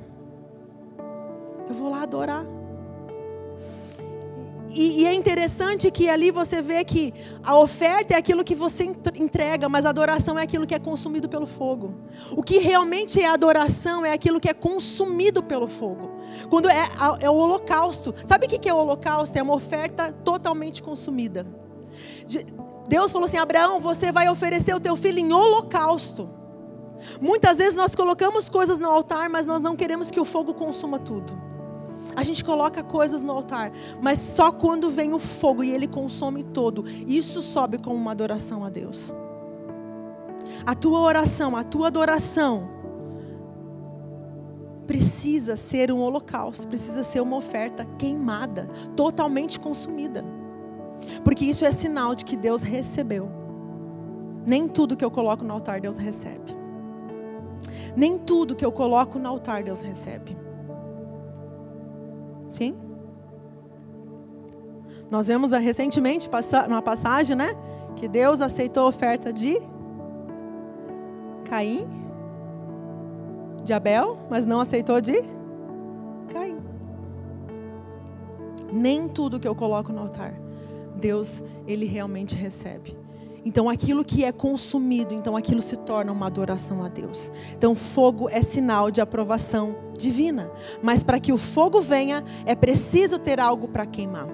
Eu 1.70 1.76
vou 1.76 1.92
lá 1.92 2.02
adorar. 2.02 2.44
E, 4.74 5.02
e, 5.02 5.06
é 5.06 5.14
interessante 5.14 5.92
que 5.92 6.10
ali 6.10 6.32
você 6.32 6.62
vê 6.62 6.84
que 6.84 7.14
a 7.44 7.58
oferta 7.58 8.14
é 8.14 8.18
aquilo 8.18 8.44
que 8.44 8.56
você 8.56 8.86
entrega, 9.16 9.68
mas 9.68 9.86
a 9.86 9.90
adoração 9.90 10.40
é 10.40 10.44
aquilo 10.44 10.66
que 10.66 10.74
é 10.74 10.80
consumido 10.80 11.28
pelo 11.28 11.46
fogo. 11.46 11.94
O 12.32 12.42
que 12.42 12.58
realmente 12.58 13.22
é 13.22 13.28
adoração 13.28 14.06
é 14.06 14.14
aquilo 14.14 14.40
que 14.40 14.50
é 14.50 14.54
consumido 14.54 15.44
pelo 15.44 15.68
fogo. 15.68 16.12
Quando 16.50 16.70
é, 16.70 16.90
é 17.20 17.30
o 17.30 17.34
holocausto. 17.34 18.14
Sabe 18.26 18.46
o 18.46 18.50
que 18.50 18.70
é 18.70 18.74
o 18.74 18.78
holocausto? 18.78 19.38
É 19.38 19.42
uma 19.42 19.56
oferta 19.56 20.14
totalmente 20.24 20.82
consumida. 20.82 21.46
Deus 22.88 23.12
falou 23.12 23.26
assim: 23.26 23.38
Abraão, 23.38 23.80
você 23.80 24.12
vai 24.12 24.30
oferecer 24.30 24.74
o 24.74 24.80
teu 24.80 24.96
filho 24.96 25.20
em 25.20 25.34
holocausto. 25.34 26.30
Muitas 27.20 27.58
vezes 27.58 27.76
nós 27.76 27.96
colocamos 27.96 28.48
coisas 28.48 28.80
no 28.80 28.88
altar, 28.90 29.30
mas 29.30 29.46
nós 29.46 29.62
não 29.62 29.76
queremos 29.76 30.12
que 30.12 30.20
o 30.20 30.26
fogo 30.26 30.54
consuma 30.54 31.00
tudo. 31.00 31.51
A 32.16 32.24
gente 32.24 32.44
coloca 32.44 32.84
coisas 32.84 33.24
no 33.24 33.32
altar, 33.32 33.72
mas 34.02 34.20
só 34.20 34.52
quando 34.52 34.92
vem 34.92 35.14
o 35.14 35.20
fogo 35.20 35.64
e 35.64 35.72
ele 35.72 35.88
consome 35.88 36.44
todo, 36.44 36.86
isso 37.08 37.42
sobe 37.42 37.78
como 37.78 37.96
uma 37.96 38.12
adoração 38.12 38.64
a 38.64 38.70
Deus. 38.70 39.14
A 40.66 40.76
tua 40.76 41.00
oração, 41.00 41.56
a 41.56 41.64
tua 41.64 41.88
adoração 41.88 42.70
precisa 44.86 45.56
ser 45.56 45.92
um 45.92 46.02
holocausto, 46.02 46.68
precisa 46.68 47.02
ser 47.04 47.22
uma 47.22 47.38
oferta 47.38 47.86
queimada, 47.98 48.68
totalmente 48.96 49.60
consumida. 49.60 50.24
Porque 51.24 51.46
isso 51.46 51.66
é 51.66 51.72
sinal 51.72 52.14
de 52.14 52.26
que 52.26 52.36
Deus 52.36 52.62
recebeu. 52.62 53.30
Nem 54.46 54.68
tudo 54.68 54.98
que 54.98 55.06
eu 55.06 55.12
coloco 55.12 55.44
no 55.44 55.54
altar 55.54 55.80
Deus 55.80 55.98
recebe. 55.98 56.56
Nem 57.96 58.18
tudo 58.18 58.56
que 58.56 58.66
eu 58.66 58.72
coloco 58.72 59.18
no 59.18 59.30
altar 59.30 59.64
Deus 59.64 59.82
recebe. 59.82 60.41
Sim? 62.52 62.76
Nós 65.10 65.30
vemos 65.30 65.52
recentemente 65.52 66.30
numa 66.68 66.82
passagem, 66.82 67.34
né? 67.34 67.56
Que 67.96 68.10
Deus 68.10 68.42
aceitou 68.42 68.84
a 68.84 68.88
oferta 68.88 69.32
de 69.32 69.58
Caim, 71.46 71.88
de 73.64 73.72
Abel, 73.72 74.18
mas 74.30 74.46
não 74.46 74.60
aceitou 74.60 75.00
de 75.00 75.24
Caim. 76.28 76.58
Nem 78.70 79.08
tudo 79.08 79.40
que 79.40 79.48
eu 79.48 79.56
coloco 79.56 79.94
no 79.94 80.02
altar 80.02 80.34
Deus, 80.98 81.44
ele 81.66 81.86
realmente 81.86 82.36
recebe. 82.36 83.01
Então 83.44 83.70
aquilo 83.70 84.06
que 84.06 84.24
é 84.24 84.32
consumido, 84.32 85.14
então 85.14 85.36
aquilo 85.36 85.62
se 85.62 85.76
torna 85.76 86.12
uma 86.12 86.28
adoração 86.28 86.84
a 86.84 86.88
Deus. 86.88 87.32
Então 87.54 87.74
fogo 87.74 88.30
é 88.30 88.42
sinal 88.42 88.92
de 88.92 89.02
aprovação 89.02 89.76
divina. 89.98 90.52
Mas 90.82 91.04
para 91.04 91.20
que 91.20 91.34
o 91.34 91.38
fogo 91.38 91.82
venha, 91.82 92.24
é 92.46 92.56
preciso 92.56 93.18
ter 93.18 93.40
algo 93.40 93.68
para 93.68 93.86
queimar. 93.86 94.28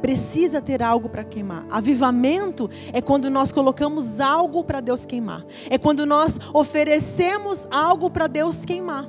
Precisa 0.00 0.60
ter 0.60 0.82
algo 0.82 1.08
para 1.08 1.24
queimar. 1.24 1.66
Avivamento 1.70 2.70
é 2.92 3.00
quando 3.00 3.28
nós 3.30 3.52
colocamos 3.52 4.20
algo 4.20 4.64
para 4.64 4.80
Deus 4.80 5.04
queimar. 5.04 5.44
É 5.68 5.76
quando 5.76 6.06
nós 6.06 6.38
oferecemos 6.52 7.66
algo 7.70 8.10
para 8.10 8.26
Deus 8.26 8.64
queimar. 8.64 9.06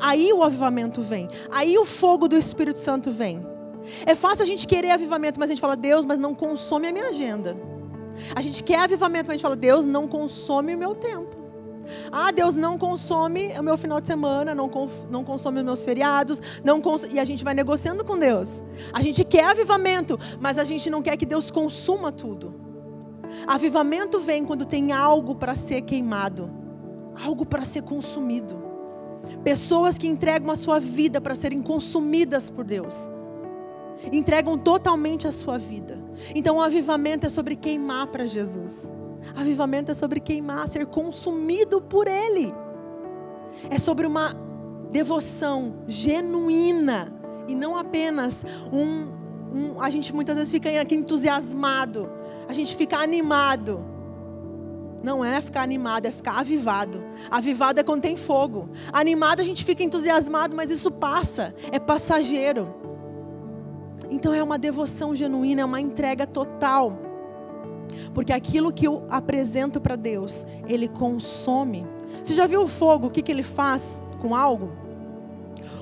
Aí 0.00 0.32
o 0.32 0.42
avivamento 0.42 1.00
vem. 1.00 1.28
Aí 1.50 1.76
o 1.78 1.84
fogo 1.84 2.28
do 2.28 2.36
Espírito 2.36 2.80
Santo 2.80 3.10
vem. 3.10 3.44
É 4.04 4.14
fácil 4.14 4.42
a 4.42 4.46
gente 4.46 4.66
querer 4.66 4.90
avivamento, 4.90 5.38
mas 5.38 5.48
a 5.48 5.54
gente 5.54 5.60
fala, 5.60 5.76
Deus, 5.76 6.04
mas 6.04 6.18
não 6.18 6.34
consome 6.34 6.88
a 6.88 6.92
minha 6.92 7.08
agenda. 7.08 7.56
A 8.34 8.40
gente 8.40 8.62
quer 8.62 8.80
avivamento, 8.80 9.26
mas 9.26 9.30
a 9.30 9.34
gente 9.34 9.42
fala, 9.42 9.56
Deus, 9.56 9.84
não 9.84 10.06
consome 10.06 10.74
o 10.74 10.78
meu 10.78 10.94
tempo. 10.94 11.46
Ah, 12.10 12.32
Deus 12.32 12.54
não 12.54 12.76
consome 12.76 13.52
o 13.58 13.62
meu 13.62 13.78
final 13.78 14.00
de 14.00 14.06
semana, 14.06 14.54
não, 14.54 14.70
não 15.08 15.24
consome 15.24 15.60
os 15.60 15.64
meus 15.64 15.84
feriados, 15.84 16.40
não 16.64 16.82
e 17.10 17.18
a 17.18 17.24
gente 17.24 17.44
vai 17.44 17.54
negociando 17.54 18.04
com 18.04 18.18
Deus. 18.18 18.64
A 18.92 19.00
gente 19.00 19.24
quer 19.24 19.44
avivamento, 19.44 20.18
mas 20.40 20.58
a 20.58 20.64
gente 20.64 20.90
não 20.90 21.02
quer 21.02 21.16
que 21.16 21.26
Deus 21.26 21.50
consuma 21.50 22.10
tudo. 22.10 22.54
Avivamento 23.46 24.20
vem 24.20 24.44
quando 24.44 24.64
tem 24.64 24.92
algo 24.92 25.34
para 25.34 25.54
ser 25.54 25.82
queimado, 25.82 26.50
algo 27.24 27.44
para 27.44 27.64
ser 27.64 27.82
consumido. 27.82 28.64
Pessoas 29.42 29.98
que 29.98 30.06
entregam 30.06 30.50
a 30.50 30.56
sua 30.56 30.78
vida 30.78 31.20
para 31.20 31.34
serem 31.34 31.60
consumidas 31.60 32.50
por 32.50 32.64
Deus 32.64 33.10
entregam 34.12 34.56
totalmente 34.58 35.26
a 35.26 35.32
sua 35.32 35.58
vida. 35.58 35.98
Então 36.34 36.56
o 36.56 36.60
avivamento 36.60 37.26
é 37.26 37.28
sobre 37.28 37.56
queimar 37.56 38.06
para 38.08 38.24
Jesus. 38.24 38.90
Avivamento 39.34 39.90
é 39.90 39.94
sobre 39.94 40.20
queimar, 40.20 40.68
ser 40.68 40.86
consumido 40.86 41.80
por 41.80 42.06
Ele. 42.06 42.52
É 43.70 43.78
sobre 43.78 44.06
uma 44.06 44.34
devoção 44.90 45.82
genuína 45.86 47.12
e 47.48 47.54
não 47.54 47.76
apenas 47.76 48.44
um, 48.72 49.08
um 49.52 49.80
a 49.80 49.90
gente 49.90 50.14
muitas 50.14 50.36
vezes 50.36 50.50
fica 50.50 50.80
aqui 50.80 50.94
entusiasmado, 50.94 52.10
a 52.48 52.52
gente 52.52 52.76
fica 52.76 52.98
animado. 52.98 53.84
Não 55.02 55.24
é 55.24 55.40
ficar 55.40 55.62
animado, 55.62 56.06
é 56.06 56.10
ficar 56.10 56.40
avivado. 56.40 57.04
Avivado 57.30 57.78
é 57.78 57.84
quando 57.84 58.02
tem 58.02 58.16
fogo. 58.16 58.70
Animado 58.92 59.40
a 59.40 59.44
gente 59.44 59.64
fica 59.64 59.84
entusiasmado, 59.84 60.56
mas 60.56 60.70
isso 60.70 60.90
passa, 60.90 61.54
é 61.70 61.78
passageiro. 61.78 62.74
Então 64.10 64.32
é 64.32 64.42
uma 64.42 64.58
devoção 64.58 65.14
genuína, 65.14 65.62
é 65.62 65.64
uma 65.64 65.80
entrega 65.80 66.26
total. 66.26 66.98
Porque 68.14 68.32
aquilo 68.32 68.72
que 68.72 68.86
eu 68.86 69.04
apresento 69.08 69.80
para 69.80 69.96
Deus, 69.96 70.46
Ele 70.66 70.88
consome. 70.88 71.86
Você 72.22 72.34
já 72.34 72.46
viu 72.46 72.62
o 72.62 72.66
fogo? 72.66 73.06
O 73.08 73.10
que, 73.10 73.22
que 73.22 73.32
ele 73.32 73.42
faz 73.42 74.00
com 74.20 74.34
algo? 74.34 74.70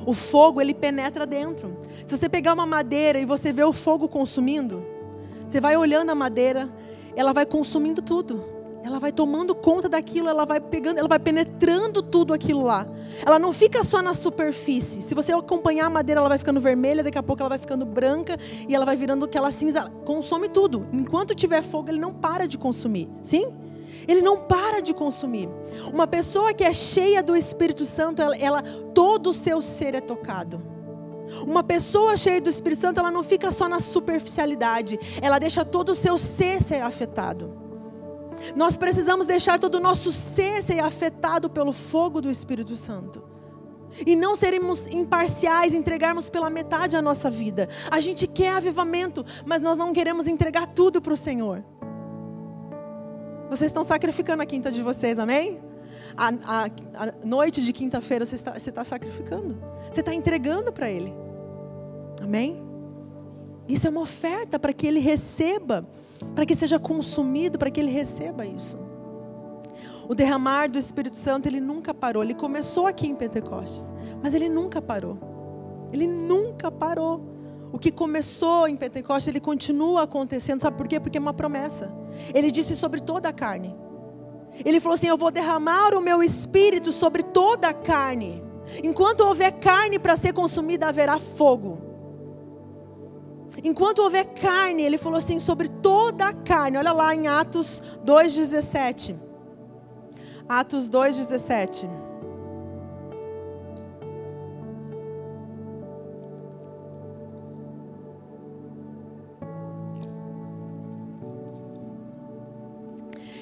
O 0.06 0.12
fogo, 0.12 0.60
ele 0.60 0.74
penetra 0.74 1.26
dentro. 1.26 1.76
Se 2.06 2.16
você 2.16 2.28
pegar 2.28 2.52
uma 2.52 2.66
madeira 2.66 3.18
e 3.18 3.24
você 3.24 3.52
vê 3.52 3.64
o 3.64 3.72
fogo 3.72 4.08
consumindo, 4.08 4.84
você 5.46 5.60
vai 5.60 5.76
olhando 5.76 6.10
a 6.10 6.14
madeira, 6.14 6.68
ela 7.16 7.32
vai 7.32 7.46
consumindo 7.46 8.02
tudo 8.02 8.54
ela 8.84 8.98
vai 8.98 9.10
tomando 9.10 9.54
conta 9.54 9.88
daquilo, 9.88 10.28
ela 10.28 10.44
vai 10.44 10.60
pegando, 10.60 10.98
ela 10.98 11.08
vai 11.08 11.18
penetrando 11.18 12.02
tudo 12.02 12.34
aquilo 12.34 12.62
lá. 12.62 12.86
Ela 13.24 13.38
não 13.38 13.52
fica 13.52 13.84
só 13.84 14.02
na 14.02 14.14
superfície. 14.14 15.02
Se 15.02 15.14
você 15.14 15.32
acompanhar 15.32 15.86
a 15.86 15.90
madeira, 15.90 16.20
ela 16.20 16.28
vai 16.28 16.38
ficando 16.38 16.60
vermelha, 16.60 17.02
daqui 17.02 17.18
a 17.18 17.22
pouco 17.22 17.42
ela 17.42 17.48
vai 17.48 17.58
ficando 17.58 17.84
branca 17.84 18.38
e 18.68 18.74
ela 18.74 18.84
vai 18.84 18.96
virando 18.96 19.24
aquela 19.24 19.50
cinza, 19.50 19.90
consome 20.04 20.48
tudo. 20.48 20.86
Enquanto 20.92 21.34
tiver 21.34 21.62
fogo, 21.62 21.90
ele 21.90 22.00
não 22.00 22.12
para 22.12 22.46
de 22.46 22.58
consumir. 22.58 23.08
Sim? 23.22 23.52
Ele 24.06 24.20
não 24.20 24.38
para 24.38 24.80
de 24.80 24.92
consumir. 24.92 25.48
Uma 25.92 26.06
pessoa 26.06 26.52
que 26.52 26.64
é 26.64 26.72
cheia 26.72 27.22
do 27.22 27.36
Espírito 27.36 27.86
Santo, 27.86 28.20
ela, 28.20 28.36
ela 28.36 28.62
todo 28.94 29.30
o 29.30 29.34
seu 29.34 29.62
ser 29.62 29.94
é 29.94 30.00
tocado. 30.00 30.60
Uma 31.46 31.62
pessoa 31.62 32.16
cheia 32.16 32.40
do 32.40 32.50
Espírito 32.50 32.80
Santo, 32.80 33.00
ela 33.00 33.10
não 33.10 33.22
fica 33.22 33.50
só 33.50 33.68
na 33.68 33.80
superficialidade, 33.80 34.98
ela 35.22 35.38
deixa 35.38 35.64
todo 35.64 35.90
o 35.90 35.94
seu 35.94 36.18
ser 36.18 36.62
ser 36.62 36.82
afetado. 36.82 37.63
Nós 38.54 38.76
precisamos 38.76 39.26
deixar 39.26 39.58
todo 39.58 39.76
o 39.76 39.80
nosso 39.80 40.12
ser 40.12 40.62
ser 40.62 40.80
afetado 40.80 41.48
pelo 41.48 41.72
fogo 41.72 42.20
do 42.20 42.30
Espírito 42.30 42.76
Santo. 42.76 43.22
E 44.06 44.16
não 44.16 44.34
sermos 44.34 44.86
imparciais, 44.88 45.72
entregarmos 45.72 46.28
pela 46.28 46.50
metade 46.50 46.96
a 46.96 47.02
nossa 47.02 47.30
vida. 47.30 47.68
A 47.90 48.00
gente 48.00 48.26
quer 48.26 48.54
avivamento, 48.54 49.24
mas 49.46 49.62
nós 49.62 49.78
não 49.78 49.92
queremos 49.92 50.26
entregar 50.26 50.66
tudo 50.66 51.00
para 51.00 51.12
o 51.12 51.16
Senhor. 51.16 51.64
Vocês 53.48 53.70
estão 53.70 53.84
sacrificando 53.84 54.42
a 54.42 54.46
quinta 54.46 54.72
de 54.72 54.82
vocês, 54.82 55.18
amém? 55.18 55.62
A, 56.16 56.28
a, 56.28 56.64
a 56.64 57.12
noite 57.24 57.62
de 57.62 57.72
quinta-feira 57.72 58.26
você 58.26 58.34
está, 58.34 58.52
você 58.52 58.70
está 58.70 58.82
sacrificando. 58.82 59.56
Você 59.92 60.00
está 60.00 60.12
entregando 60.12 60.72
para 60.72 60.90
Ele. 60.90 61.14
Amém? 62.20 62.73
Isso 63.68 63.86
é 63.86 63.90
uma 63.90 64.00
oferta 64.00 64.58
para 64.58 64.72
que 64.72 64.86
ele 64.86 65.00
receba, 65.00 65.86
para 66.34 66.44
que 66.44 66.54
seja 66.54 66.78
consumido, 66.78 67.58
para 67.58 67.70
que 67.70 67.80
ele 67.80 67.90
receba 67.90 68.44
isso. 68.44 68.78
O 70.08 70.14
derramar 70.14 70.70
do 70.70 70.78
Espírito 70.78 71.16
Santo, 71.16 71.46
ele 71.46 71.60
nunca 71.60 71.94
parou. 71.94 72.22
Ele 72.22 72.34
começou 72.34 72.86
aqui 72.86 73.06
em 73.06 73.14
Pentecostes, 73.14 73.92
mas 74.22 74.34
ele 74.34 74.48
nunca 74.48 74.82
parou. 74.82 75.18
Ele 75.92 76.06
nunca 76.06 76.70
parou. 76.70 77.32
O 77.72 77.78
que 77.78 77.90
começou 77.90 78.68
em 78.68 78.76
Pentecostes, 78.76 79.28
ele 79.28 79.40
continua 79.40 80.02
acontecendo. 80.02 80.60
Sabe 80.60 80.76
por 80.76 80.86
quê? 80.86 81.00
Porque 81.00 81.18
é 81.18 81.20
uma 81.20 81.32
promessa. 81.32 81.92
Ele 82.34 82.50
disse 82.50 82.76
sobre 82.76 83.00
toda 83.00 83.30
a 83.30 83.32
carne. 83.32 83.74
Ele 84.64 84.78
falou 84.78 84.94
assim: 84.94 85.08
Eu 85.08 85.16
vou 85.16 85.30
derramar 85.30 85.94
o 85.94 86.00
meu 86.00 86.22
espírito 86.22 86.92
sobre 86.92 87.22
toda 87.22 87.68
a 87.68 87.72
carne. 87.72 88.44
Enquanto 88.82 89.22
houver 89.22 89.52
carne 89.52 89.98
para 89.98 90.16
ser 90.16 90.32
consumida, 90.32 90.86
haverá 90.86 91.18
fogo. 91.18 91.93
Enquanto 93.62 94.00
houver 94.00 94.24
carne, 94.34 94.82
ele 94.82 94.98
falou 94.98 95.18
assim, 95.18 95.38
sobre 95.38 95.68
toda 95.68 96.28
a 96.28 96.32
carne. 96.32 96.76
Olha 96.76 96.92
lá 96.92 97.14
em 97.14 97.28
Atos 97.28 97.82
2,17. 98.04 99.14
Atos 100.48 100.90
2,17. 100.90 101.88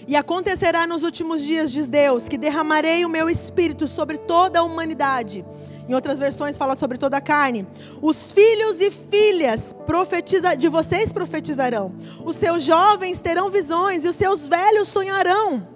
E 0.06 0.16
acontecerá 0.16 0.86
nos 0.86 1.04
últimos 1.04 1.42
dias, 1.42 1.72
diz 1.72 1.88
Deus, 1.88 2.28
que 2.28 2.36
derramarei 2.36 3.02
o 3.04 3.08
meu 3.08 3.30
espírito 3.30 3.88
sobre 3.88 4.18
toda 4.18 4.58
a 4.58 4.62
humanidade. 4.62 5.42
Em 5.88 5.94
outras 5.94 6.18
versões 6.18 6.56
fala 6.56 6.76
sobre 6.76 6.98
toda 6.98 7.16
a 7.16 7.20
carne. 7.20 7.66
Os 8.00 8.32
filhos 8.32 8.80
e 8.80 8.90
filhas 8.90 9.74
profetiza, 9.84 10.56
de 10.56 10.68
vocês 10.68 11.12
profetizarão. 11.12 11.92
Os 12.24 12.36
seus 12.36 12.62
jovens 12.62 13.18
terão 13.18 13.50
visões 13.50 14.04
e 14.04 14.08
os 14.08 14.16
seus 14.16 14.48
velhos 14.48 14.88
sonharão. 14.88 15.68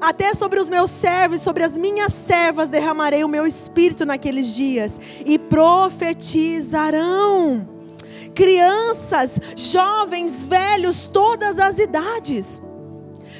Até 0.00 0.34
sobre 0.34 0.58
os 0.58 0.70
meus 0.70 0.90
servos, 0.90 1.42
sobre 1.42 1.62
as 1.62 1.76
minhas 1.76 2.14
servas 2.14 2.70
derramarei 2.70 3.22
o 3.22 3.28
meu 3.28 3.46
espírito 3.46 4.06
naqueles 4.06 4.54
dias 4.54 4.98
e 5.26 5.38
profetizarão. 5.38 7.68
Crianças, 8.34 9.38
jovens, 9.56 10.44
velhos, 10.44 11.06
todas 11.06 11.58
as 11.58 11.78
idades. 11.78 12.62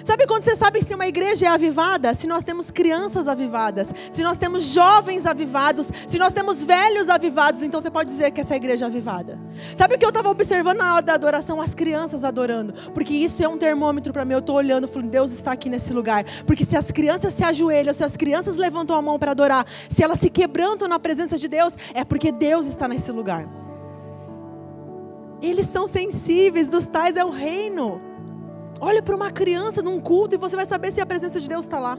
Sabe 0.04 0.26
quando 0.26 0.44
você 0.44 0.56
sabe 0.56 0.82
se 0.82 0.94
uma 0.94 1.06
igreja 1.06 1.46
é 1.46 1.48
avivada? 1.48 2.14
Se 2.14 2.26
nós 2.26 2.44
temos 2.44 2.70
crianças 2.70 3.28
avivadas, 3.28 3.92
se 4.10 4.22
nós 4.22 4.38
temos 4.38 4.64
jovens 4.64 5.26
avivados, 5.26 5.90
se 6.06 6.18
nós 6.18 6.32
temos 6.32 6.64
velhos 6.64 7.08
avivados, 7.08 7.62
então 7.62 7.80
você 7.80 7.90
pode 7.90 8.10
dizer 8.10 8.30
que 8.30 8.40
essa 8.40 8.56
igreja 8.56 8.86
é 8.86 8.88
avivada. 8.88 9.38
Sabe 9.76 9.94
o 9.94 9.98
que 9.98 10.04
eu 10.04 10.10
estava 10.10 10.28
observando 10.28 10.78
na 10.78 10.94
hora 10.94 11.02
da 11.04 11.14
adoração? 11.14 11.60
As 11.60 11.74
crianças 11.74 12.24
adorando, 12.24 12.72
porque 12.92 13.14
isso 13.14 13.42
é 13.42 13.48
um 13.48 13.58
termômetro 13.58 14.12
para 14.12 14.24
mim. 14.24 14.34
Eu 14.34 14.40
estou 14.40 14.56
olhando, 14.56 14.88
falando, 14.88 15.10
Deus 15.10 15.32
está 15.32 15.52
aqui 15.52 15.68
nesse 15.68 15.92
lugar. 15.92 16.24
Porque 16.46 16.64
se 16.64 16.76
as 16.76 16.90
crianças 16.90 17.34
se 17.34 17.44
ajoelham, 17.44 17.92
se 17.92 18.04
as 18.04 18.16
crianças 18.16 18.56
levantam 18.56 18.96
a 18.96 19.02
mão 19.02 19.18
para 19.18 19.32
adorar, 19.32 19.66
se 19.88 20.02
elas 20.02 20.18
se 20.18 20.30
quebrantam 20.30 20.88
na 20.88 20.98
presença 20.98 21.36
de 21.36 21.48
Deus, 21.48 21.74
é 21.94 22.04
porque 22.04 22.32
Deus 22.32 22.66
está 22.66 22.88
nesse 22.88 23.12
lugar. 23.12 23.48
Eles 25.42 25.66
são 25.66 25.86
sensíveis, 25.86 26.68
dos 26.68 26.86
tais 26.86 27.16
é 27.16 27.24
o 27.24 27.30
reino. 27.30 28.09
Olha 28.80 29.02
para 29.02 29.14
uma 29.14 29.30
criança 29.30 29.82
num 29.82 30.00
culto 30.00 30.34
e 30.34 30.38
você 30.38 30.56
vai 30.56 30.66
saber 30.66 30.90
se 30.92 31.00
a 31.00 31.06
presença 31.06 31.40
de 31.40 31.48
Deus 31.48 31.64
está 31.64 31.78
lá. 31.78 31.98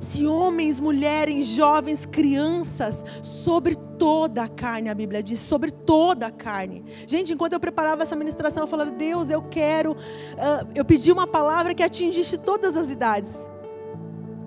Se 0.00 0.26
homens, 0.26 0.80
mulheres, 0.80 1.46
jovens, 1.46 2.06
crianças, 2.06 3.04
sobre 3.22 3.74
toda 3.74 4.42
a 4.42 4.48
carne, 4.48 4.88
a 4.88 4.94
Bíblia 4.94 5.22
diz, 5.22 5.40
sobre 5.40 5.70
toda 5.70 6.26
a 6.26 6.30
carne. 6.30 6.84
Gente, 7.06 7.32
enquanto 7.32 7.54
eu 7.54 7.60
preparava 7.60 8.02
essa 8.02 8.14
ministração, 8.14 8.62
eu 8.62 8.66
falava, 8.66 8.90
Deus, 8.90 9.30
eu 9.30 9.42
quero. 9.42 9.92
Uh, 9.92 10.68
eu 10.74 10.84
pedi 10.84 11.10
uma 11.10 11.26
palavra 11.26 11.74
que 11.74 11.82
atingisse 11.82 12.38
todas 12.38 12.76
as 12.76 12.90
idades 12.90 13.46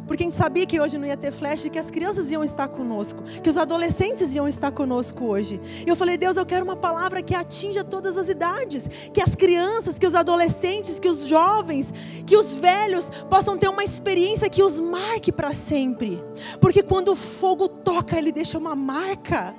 porque 0.09 0.23
a 0.23 0.25
gente 0.25 0.35
sabia 0.35 0.65
que 0.65 0.79
hoje 0.79 0.97
não 0.97 1.05
ia 1.05 1.15
ter 1.15 1.31
flash 1.31 1.69
que 1.69 1.77
as 1.77 1.91
crianças 1.91 2.31
iam 2.31 2.43
estar 2.43 2.67
conosco, 2.67 3.21
que 3.43 3.47
os 3.47 3.55
adolescentes 3.55 4.33
iam 4.33 4.47
estar 4.47 4.71
conosco 4.71 5.23
hoje. 5.23 5.61
E 5.85 5.87
eu 5.87 5.95
falei, 5.95 6.17
Deus, 6.17 6.35
eu 6.35 6.47
quero 6.47 6.65
uma 6.65 6.75
palavra 6.75 7.21
que 7.21 7.35
atinja 7.35 7.83
todas 7.83 8.17
as 8.17 8.27
idades, 8.27 8.89
que 9.13 9.21
as 9.21 9.35
crianças, 9.35 9.99
que 9.99 10.07
os 10.07 10.15
adolescentes, 10.15 10.99
que 10.99 11.07
os 11.07 11.27
jovens, 11.27 11.93
que 12.25 12.35
os 12.35 12.55
velhos 12.55 13.11
possam 13.29 13.55
ter 13.55 13.67
uma 13.67 13.83
experiência 13.83 14.49
que 14.49 14.63
os 14.63 14.79
marque 14.79 15.31
para 15.31 15.53
sempre. 15.53 16.19
Porque 16.59 16.81
quando 16.81 17.09
o 17.09 17.15
fogo 17.15 17.69
toca, 17.69 18.17
ele 18.17 18.31
deixa 18.31 18.57
uma 18.57 18.75
marca. 18.75 19.53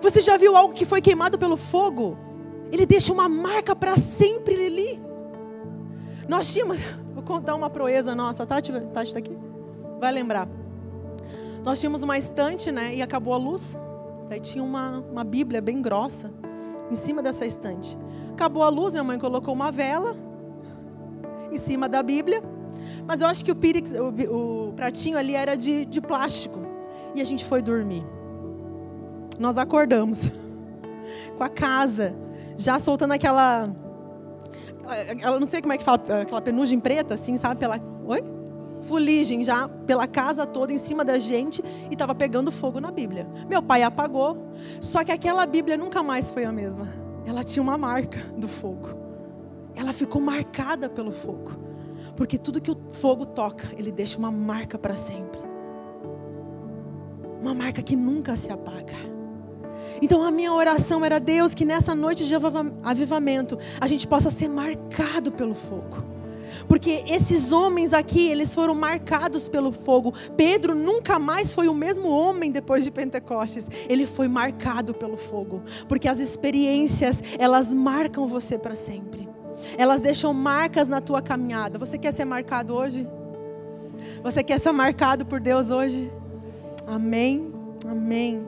Você 0.00 0.20
já 0.20 0.36
viu 0.36 0.56
algo 0.56 0.74
que 0.74 0.84
foi 0.84 1.00
queimado 1.00 1.38
pelo 1.38 1.56
fogo? 1.56 2.18
Ele 2.72 2.86
deixa 2.86 3.12
uma 3.12 3.28
marca 3.28 3.76
para 3.76 3.96
sempre, 3.96 4.56
Lili. 4.56 5.00
Nós 6.28 6.52
tínhamos, 6.52 6.76
vou 7.14 7.22
contar 7.22 7.54
uma 7.54 7.70
proeza 7.70 8.16
nossa, 8.16 8.44
Tati, 8.44 8.72
Tati 8.72 9.10
está 9.10 9.20
aqui? 9.20 9.45
Vai 9.98 10.12
lembrar. 10.12 10.48
Nós 11.64 11.80
tínhamos 11.80 12.02
uma 12.02 12.16
estante, 12.16 12.70
né? 12.70 12.94
E 12.94 13.02
acabou 13.02 13.34
a 13.34 13.36
luz. 13.36 13.76
Daí 14.28 14.40
tinha 14.40 14.62
uma, 14.62 15.00
uma 15.00 15.24
Bíblia 15.24 15.60
bem 15.60 15.80
grossa 15.82 16.32
em 16.90 16.96
cima 16.96 17.22
dessa 17.22 17.44
estante. 17.44 17.96
Acabou 18.32 18.62
a 18.62 18.68
luz, 18.68 18.92
minha 18.92 19.04
mãe 19.04 19.18
colocou 19.18 19.52
uma 19.54 19.72
vela 19.72 20.16
em 21.50 21.58
cima 21.58 21.88
da 21.88 22.02
Bíblia. 22.02 22.42
Mas 23.06 23.20
eu 23.20 23.26
acho 23.26 23.44
que 23.44 23.50
o, 23.50 23.56
pírix, 23.56 23.92
o, 23.92 24.68
o 24.68 24.72
pratinho 24.74 25.18
ali 25.18 25.34
era 25.34 25.56
de, 25.56 25.84
de 25.86 26.00
plástico. 26.00 26.60
E 27.14 27.20
a 27.20 27.24
gente 27.24 27.44
foi 27.44 27.62
dormir. 27.62 28.04
Nós 29.38 29.58
acordamos 29.58 30.20
com 31.36 31.42
a 31.44 31.48
casa 31.48 32.14
já 32.56 32.78
soltando 32.78 33.12
aquela. 33.12 33.70
Eu 35.22 35.40
não 35.40 35.46
sei 35.46 35.60
como 35.60 35.72
é 35.72 35.78
que 35.78 35.84
fala, 35.84 36.00
aquela 36.22 36.40
penugem 36.40 36.78
preta, 36.78 37.14
assim, 37.14 37.36
sabe? 37.36 37.58
Pela. 37.58 37.80
Oi? 38.06 38.35
Fuligem 38.86 39.44
já 39.44 39.68
pela 39.68 40.06
casa 40.06 40.46
toda 40.46 40.72
em 40.72 40.78
cima 40.78 41.04
da 41.04 41.18
gente 41.18 41.62
e 41.90 41.92
estava 41.92 42.14
pegando 42.14 42.50
fogo 42.50 42.80
na 42.80 42.90
Bíblia. 42.90 43.26
Meu 43.48 43.62
pai 43.62 43.82
apagou, 43.82 44.50
só 44.80 45.04
que 45.04 45.12
aquela 45.12 45.44
Bíblia 45.46 45.76
nunca 45.76 46.02
mais 46.02 46.30
foi 46.30 46.44
a 46.44 46.52
mesma. 46.52 46.88
Ela 47.26 47.42
tinha 47.42 47.62
uma 47.62 47.76
marca 47.76 48.18
do 48.36 48.48
fogo. 48.48 48.88
Ela 49.74 49.92
ficou 49.92 50.20
marcada 50.20 50.88
pelo 50.88 51.12
fogo. 51.12 51.52
Porque 52.16 52.38
tudo 52.38 52.60
que 52.60 52.70
o 52.70 52.76
fogo 52.90 53.26
toca, 53.26 53.68
ele 53.76 53.92
deixa 53.92 54.18
uma 54.18 54.30
marca 54.30 54.78
para 54.78 54.96
sempre. 54.96 55.40
Uma 57.40 57.54
marca 57.54 57.82
que 57.82 57.94
nunca 57.94 58.36
se 58.36 58.50
apaga. 58.50 58.94
Então 60.00 60.22
a 60.22 60.30
minha 60.30 60.52
oração 60.52 61.04
era 61.04 61.18
Deus 61.18 61.54
que 61.54 61.64
nessa 61.64 61.94
noite 61.94 62.26
de 62.26 62.34
avivamento 62.82 63.58
a 63.80 63.86
gente 63.86 64.06
possa 64.06 64.30
ser 64.30 64.48
marcado 64.48 65.30
pelo 65.32 65.54
fogo 65.54 66.15
porque 66.68 67.04
esses 67.06 67.52
homens 67.52 67.92
aqui, 67.92 68.28
eles 68.28 68.54
foram 68.54 68.74
marcados 68.74 69.48
pelo 69.48 69.72
fogo. 69.72 70.12
Pedro 70.36 70.74
nunca 70.74 71.18
mais 71.18 71.54
foi 71.54 71.68
o 71.68 71.74
mesmo 71.74 72.08
homem 72.08 72.50
depois 72.50 72.84
de 72.84 72.90
Pentecostes. 72.90 73.66
Ele 73.88 74.06
foi 74.06 74.28
marcado 74.28 74.94
pelo 74.94 75.16
fogo, 75.16 75.62
porque 75.88 76.08
as 76.08 76.20
experiências, 76.20 77.22
elas 77.38 77.72
marcam 77.72 78.26
você 78.26 78.58
para 78.58 78.74
sempre. 78.74 79.28
Elas 79.78 80.00
deixam 80.00 80.32
marcas 80.34 80.88
na 80.88 81.00
tua 81.00 81.22
caminhada. 81.22 81.78
Você 81.78 81.98
quer 81.98 82.12
ser 82.12 82.24
marcado 82.24 82.74
hoje? 82.74 83.08
Você 84.22 84.42
quer 84.42 84.60
ser 84.60 84.72
marcado 84.72 85.24
por 85.24 85.40
Deus 85.40 85.70
hoje? 85.70 86.10
Amém. 86.86 87.52
Amém. 87.86 88.46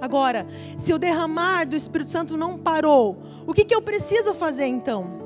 Agora, 0.00 0.46
se 0.76 0.92
o 0.92 0.98
derramar 0.98 1.64
do 1.64 1.76
Espírito 1.76 2.10
Santo 2.10 2.36
não 2.36 2.58
parou, 2.58 3.22
o 3.46 3.54
que, 3.54 3.64
que 3.64 3.74
eu 3.74 3.80
preciso 3.80 4.34
fazer 4.34 4.66
então? 4.66 5.21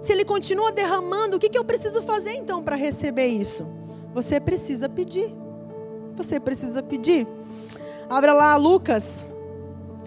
Se 0.00 0.12
ele 0.12 0.24
continua 0.24 0.72
derramando, 0.72 1.36
o 1.36 1.40
que, 1.40 1.48
que 1.48 1.58
eu 1.58 1.64
preciso 1.64 2.02
fazer 2.02 2.34
então 2.34 2.62
para 2.62 2.76
receber 2.76 3.26
isso? 3.26 3.66
Você 4.12 4.40
precisa 4.40 4.88
pedir. 4.88 5.32
Você 6.14 6.38
precisa 6.38 6.82
pedir. 6.82 7.26
Abra 8.08 8.32
lá 8.32 8.56
Lucas. 8.56 9.26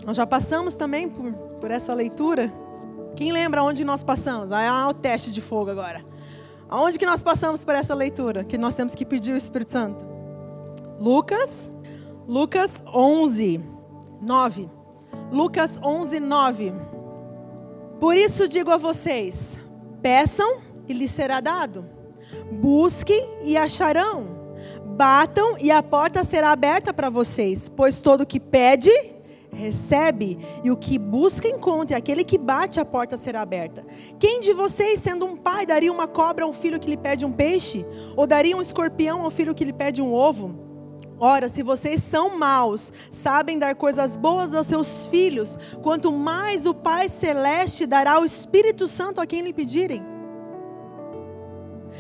Nós 0.06 0.16
já 0.16 0.28
passamos 0.28 0.74
também 0.74 1.10
por, 1.10 1.32
por 1.34 1.72
essa 1.72 1.94
leitura. 1.94 2.54
Quem 3.16 3.32
lembra 3.32 3.64
onde 3.64 3.84
nós 3.84 4.04
passamos? 4.04 4.52
Ah, 4.52 4.88
o 4.90 4.94
teste 4.94 5.32
de 5.32 5.42
fogo 5.42 5.72
agora. 5.72 6.04
Aonde 6.70 7.00
que 7.00 7.06
nós 7.06 7.24
passamos 7.24 7.64
por 7.64 7.74
essa 7.74 7.94
leitura? 7.94 8.44
Que 8.44 8.58
nós 8.58 8.76
temos 8.76 8.94
que 8.94 9.06
pedir 9.06 9.34
o 9.34 9.38
Espírito 9.38 9.72
Santo. 9.72 10.06
Lucas, 11.00 11.72
Lucas 12.28 12.84
11, 12.94 13.64
9. 14.22 14.70
Lucas 15.32 15.80
11, 15.84 16.20
9. 16.20 16.74
Por 18.00 18.16
isso 18.16 18.48
digo 18.48 18.72
a 18.72 18.78
vocês: 18.78 19.60
Peçam 20.06 20.62
e 20.88 20.94
lhes 20.94 21.10
será 21.10 21.39
dado. 21.39 21.84
Busquem 22.52 23.28
e 23.44 23.58
acharão. 23.58 24.54
Batam 24.96 25.58
e 25.58 25.72
a 25.72 25.82
porta 25.82 26.24
será 26.24 26.52
aberta 26.52 26.94
para 26.94 27.10
vocês, 27.10 27.68
pois 27.68 28.00
todo 28.02 28.24
que 28.24 28.39
pede, 28.39 28.91
recebe, 29.52 30.38
e 30.63 30.70
o 30.70 30.78
que 30.78 31.00
busca, 31.00 31.48
encontra, 31.48 31.96
e 31.96 31.98
aquele 31.98 32.24
que 32.24 32.38
bate, 32.38 32.80
a 32.80 32.86
porta 32.86 33.18
será 33.18 33.41
aberta. 33.41 33.84
Quem 34.20 34.41
de 34.41 34.54
vocês, 34.54 35.00
sendo 35.00 35.26
um 35.26 35.36
pai, 35.36 35.65
daria 35.65 35.91
uma 35.91 36.08
cobra 36.08 36.46
a 36.46 36.48
um 36.48 36.54
filho 36.54 36.80
que 36.80 36.91
lhe 36.91 36.98
pede 36.98 37.26
um 37.26 37.32
peixe? 37.32 37.84
Ou 38.15 38.28
daria 38.28 38.56
um 38.56 38.62
escorpião 38.62 39.24
ao 39.24 39.32
filho 39.32 39.56
que 39.56 39.65
lhe 39.65 39.74
pede 39.74 40.04
um 40.04 40.13
ovo? 40.13 40.64
Ora, 41.19 41.47
se 41.47 41.63
vocês 41.63 42.04
são 42.04 42.38
maus, 42.38 42.91
sabem 43.10 43.58
dar 43.58 43.73
coisas 43.75 44.17
boas 44.17 44.54
aos 44.54 44.67
seus 44.67 45.08
filhos, 45.08 45.58
quanto 45.82 46.12
mais 46.12 46.65
o 46.65 46.73
Pai 46.73 47.08
Celeste 47.08 47.86
dará 47.86 48.19
o 48.19 48.25
Espírito 48.25 48.88
Santo 48.88 49.21
a 49.21 49.25
quem 49.25 49.41
lhe 49.41 49.54
pedirem. 49.54 50.04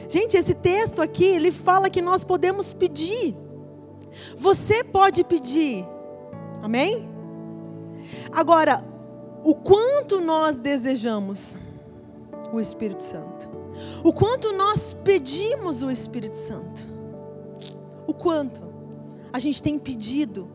Gente, 0.09 0.35
esse 0.35 0.53
texto 0.53 1.01
aqui, 1.01 1.23
ele 1.23 1.51
fala 1.51 1.89
que 1.89 2.01
nós 2.01 2.23
podemos 2.23 2.73
pedir. 2.73 3.35
Você 4.37 4.83
pode 4.83 5.23
pedir. 5.23 5.85
Amém? 6.61 7.09
Agora, 8.31 8.83
o 9.43 9.55
quanto 9.55 10.19
nós 10.19 10.59
desejamos 10.59 11.57
o 12.51 12.59
Espírito 12.59 13.01
Santo. 13.01 13.49
O 14.03 14.13
quanto 14.13 14.53
nós 14.53 14.93
pedimos 14.93 15.81
o 15.81 15.89
Espírito 15.89 16.37
Santo. 16.37 16.85
O 18.05 18.13
quanto 18.13 18.74
a 19.35 19.39
gente 19.39 19.61
tem 19.61 19.77
pedido. 19.77 20.49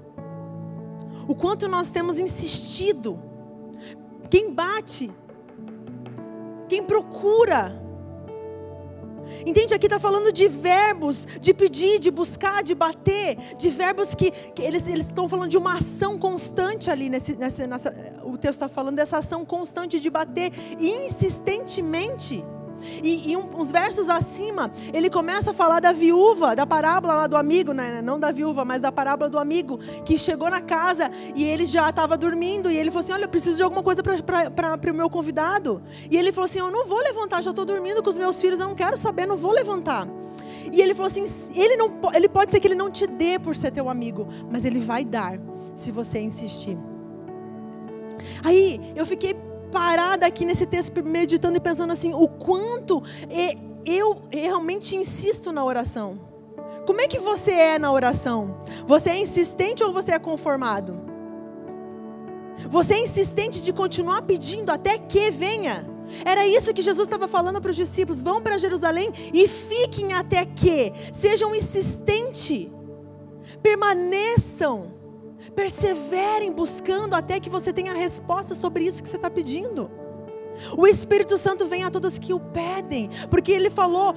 O 1.28 1.34
quanto 1.34 1.68
nós 1.68 1.90
temos 1.90 2.18
insistido. 2.18 3.20
Quem 4.30 4.54
bate, 4.54 5.12
quem 6.66 6.82
procura, 6.82 7.78
Entende? 9.46 9.74
Aqui 9.74 9.86
está 9.86 10.00
falando 10.00 10.32
de 10.32 10.48
verbos, 10.48 11.26
de 11.40 11.54
pedir, 11.54 12.00
de 12.00 12.10
buscar, 12.10 12.64
de 12.64 12.74
bater, 12.74 13.36
de 13.56 13.70
verbos 13.70 14.12
que, 14.14 14.30
que 14.30 14.62
eles 14.62 14.84
estão 14.88 15.28
falando 15.28 15.48
de 15.48 15.56
uma 15.56 15.74
ação 15.74 16.18
constante 16.18 16.90
ali. 16.90 17.08
Nesse, 17.08 17.36
nessa, 17.36 17.66
nessa, 17.66 17.90
o 18.24 18.36
texto 18.36 18.62
está 18.62 18.68
falando 18.68 18.96
dessa 18.96 19.18
ação 19.18 19.44
constante 19.44 20.00
de 20.00 20.10
bater 20.10 20.50
insistentemente. 20.80 22.44
E, 23.02 23.32
e 23.32 23.36
um, 23.36 23.48
uns 23.56 23.70
versos 23.70 24.08
acima, 24.08 24.70
ele 24.92 25.10
começa 25.10 25.50
a 25.50 25.54
falar 25.54 25.80
da 25.80 25.92
viúva, 25.92 26.54
da 26.54 26.66
parábola 26.66 27.14
lá 27.14 27.26
do 27.26 27.36
amigo, 27.36 27.72
né? 27.72 28.00
não 28.02 28.18
da 28.18 28.30
viúva, 28.32 28.64
mas 28.64 28.82
da 28.82 28.92
parábola 28.92 29.30
do 29.30 29.38
amigo, 29.38 29.78
que 30.04 30.18
chegou 30.18 30.50
na 30.50 30.60
casa 30.60 31.10
e 31.34 31.44
ele 31.44 31.64
já 31.64 31.88
estava 31.88 32.16
dormindo. 32.16 32.70
E 32.70 32.76
ele 32.76 32.90
falou 32.90 33.04
assim: 33.04 33.12
Olha, 33.12 33.24
eu 33.24 33.28
preciso 33.28 33.56
de 33.56 33.62
alguma 33.62 33.82
coisa 33.82 34.02
para 34.02 34.92
o 34.92 34.94
meu 34.94 35.10
convidado. 35.10 35.82
E 36.10 36.16
ele 36.16 36.32
falou 36.32 36.46
assim: 36.46 36.58
Eu 36.58 36.70
não 36.70 36.86
vou 36.86 36.98
levantar, 36.98 37.42
já 37.42 37.50
estou 37.50 37.64
dormindo 37.64 38.02
com 38.02 38.10
os 38.10 38.18
meus 38.18 38.40
filhos, 38.40 38.60
eu 38.60 38.68
não 38.68 38.74
quero 38.74 38.96
saber, 38.96 39.26
não 39.26 39.36
vou 39.36 39.52
levantar. 39.52 40.06
E 40.72 40.80
ele 40.80 40.94
falou 40.94 41.10
assim: 41.10 41.24
ele, 41.54 41.76
não, 41.76 41.90
ele 42.14 42.28
pode 42.28 42.50
ser 42.50 42.60
que 42.60 42.66
ele 42.66 42.74
não 42.74 42.90
te 42.90 43.06
dê 43.06 43.38
por 43.38 43.56
ser 43.56 43.70
teu 43.70 43.88
amigo, 43.88 44.28
mas 44.50 44.64
ele 44.64 44.78
vai 44.78 45.04
dar, 45.04 45.38
se 45.74 45.90
você 45.90 46.20
insistir. 46.20 46.76
Aí 48.44 48.92
eu 48.94 49.04
fiquei 49.04 49.34
parada 49.70 50.26
aqui 50.26 50.44
nesse 50.44 50.66
texto, 50.66 51.02
meditando 51.02 51.56
e 51.56 51.60
pensando 51.60 51.92
assim: 51.92 52.12
o 52.14 52.28
quanto 52.28 53.02
eu 53.84 54.22
realmente 54.30 54.96
insisto 54.96 55.52
na 55.52 55.64
oração. 55.64 56.28
Como 56.86 57.00
é 57.00 57.06
que 57.06 57.18
você 57.18 57.52
é 57.52 57.78
na 57.78 57.92
oração? 57.92 58.60
Você 58.86 59.10
é 59.10 59.18
insistente 59.18 59.82
ou 59.84 59.92
você 59.92 60.12
é 60.12 60.18
conformado? 60.18 61.00
Você 62.68 62.94
é 62.94 63.00
insistente 63.00 63.62
de 63.62 63.72
continuar 63.72 64.22
pedindo 64.22 64.70
até 64.70 64.98
que 64.98 65.30
venha? 65.30 65.88
Era 66.24 66.46
isso 66.46 66.74
que 66.74 66.82
Jesus 66.82 67.06
estava 67.06 67.28
falando 67.28 67.60
para 67.60 67.70
os 67.70 67.76
discípulos: 67.76 68.22
vão 68.22 68.42
para 68.42 68.58
Jerusalém 68.58 69.10
e 69.32 69.46
fiquem 69.46 70.12
até 70.12 70.44
que, 70.44 70.92
sejam 71.12 71.54
insistentes, 71.54 72.68
permaneçam 73.62 74.99
Perseverem 75.54 76.52
buscando 76.52 77.14
até 77.14 77.40
que 77.40 77.50
você 77.50 77.72
tenha 77.72 77.92
a 77.92 77.96
resposta 77.96 78.54
sobre 78.54 78.84
isso 78.84 79.02
que 79.02 79.08
você 79.08 79.16
está 79.16 79.30
pedindo. 79.30 79.90
O 80.76 80.86
Espírito 80.86 81.38
Santo 81.38 81.66
vem 81.66 81.84
a 81.84 81.90
todos 81.90 82.18
que 82.18 82.32
o 82.32 82.40
pedem, 82.40 83.08
porque 83.30 83.52
ele 83.52 83.70
falou: 83.70 84.14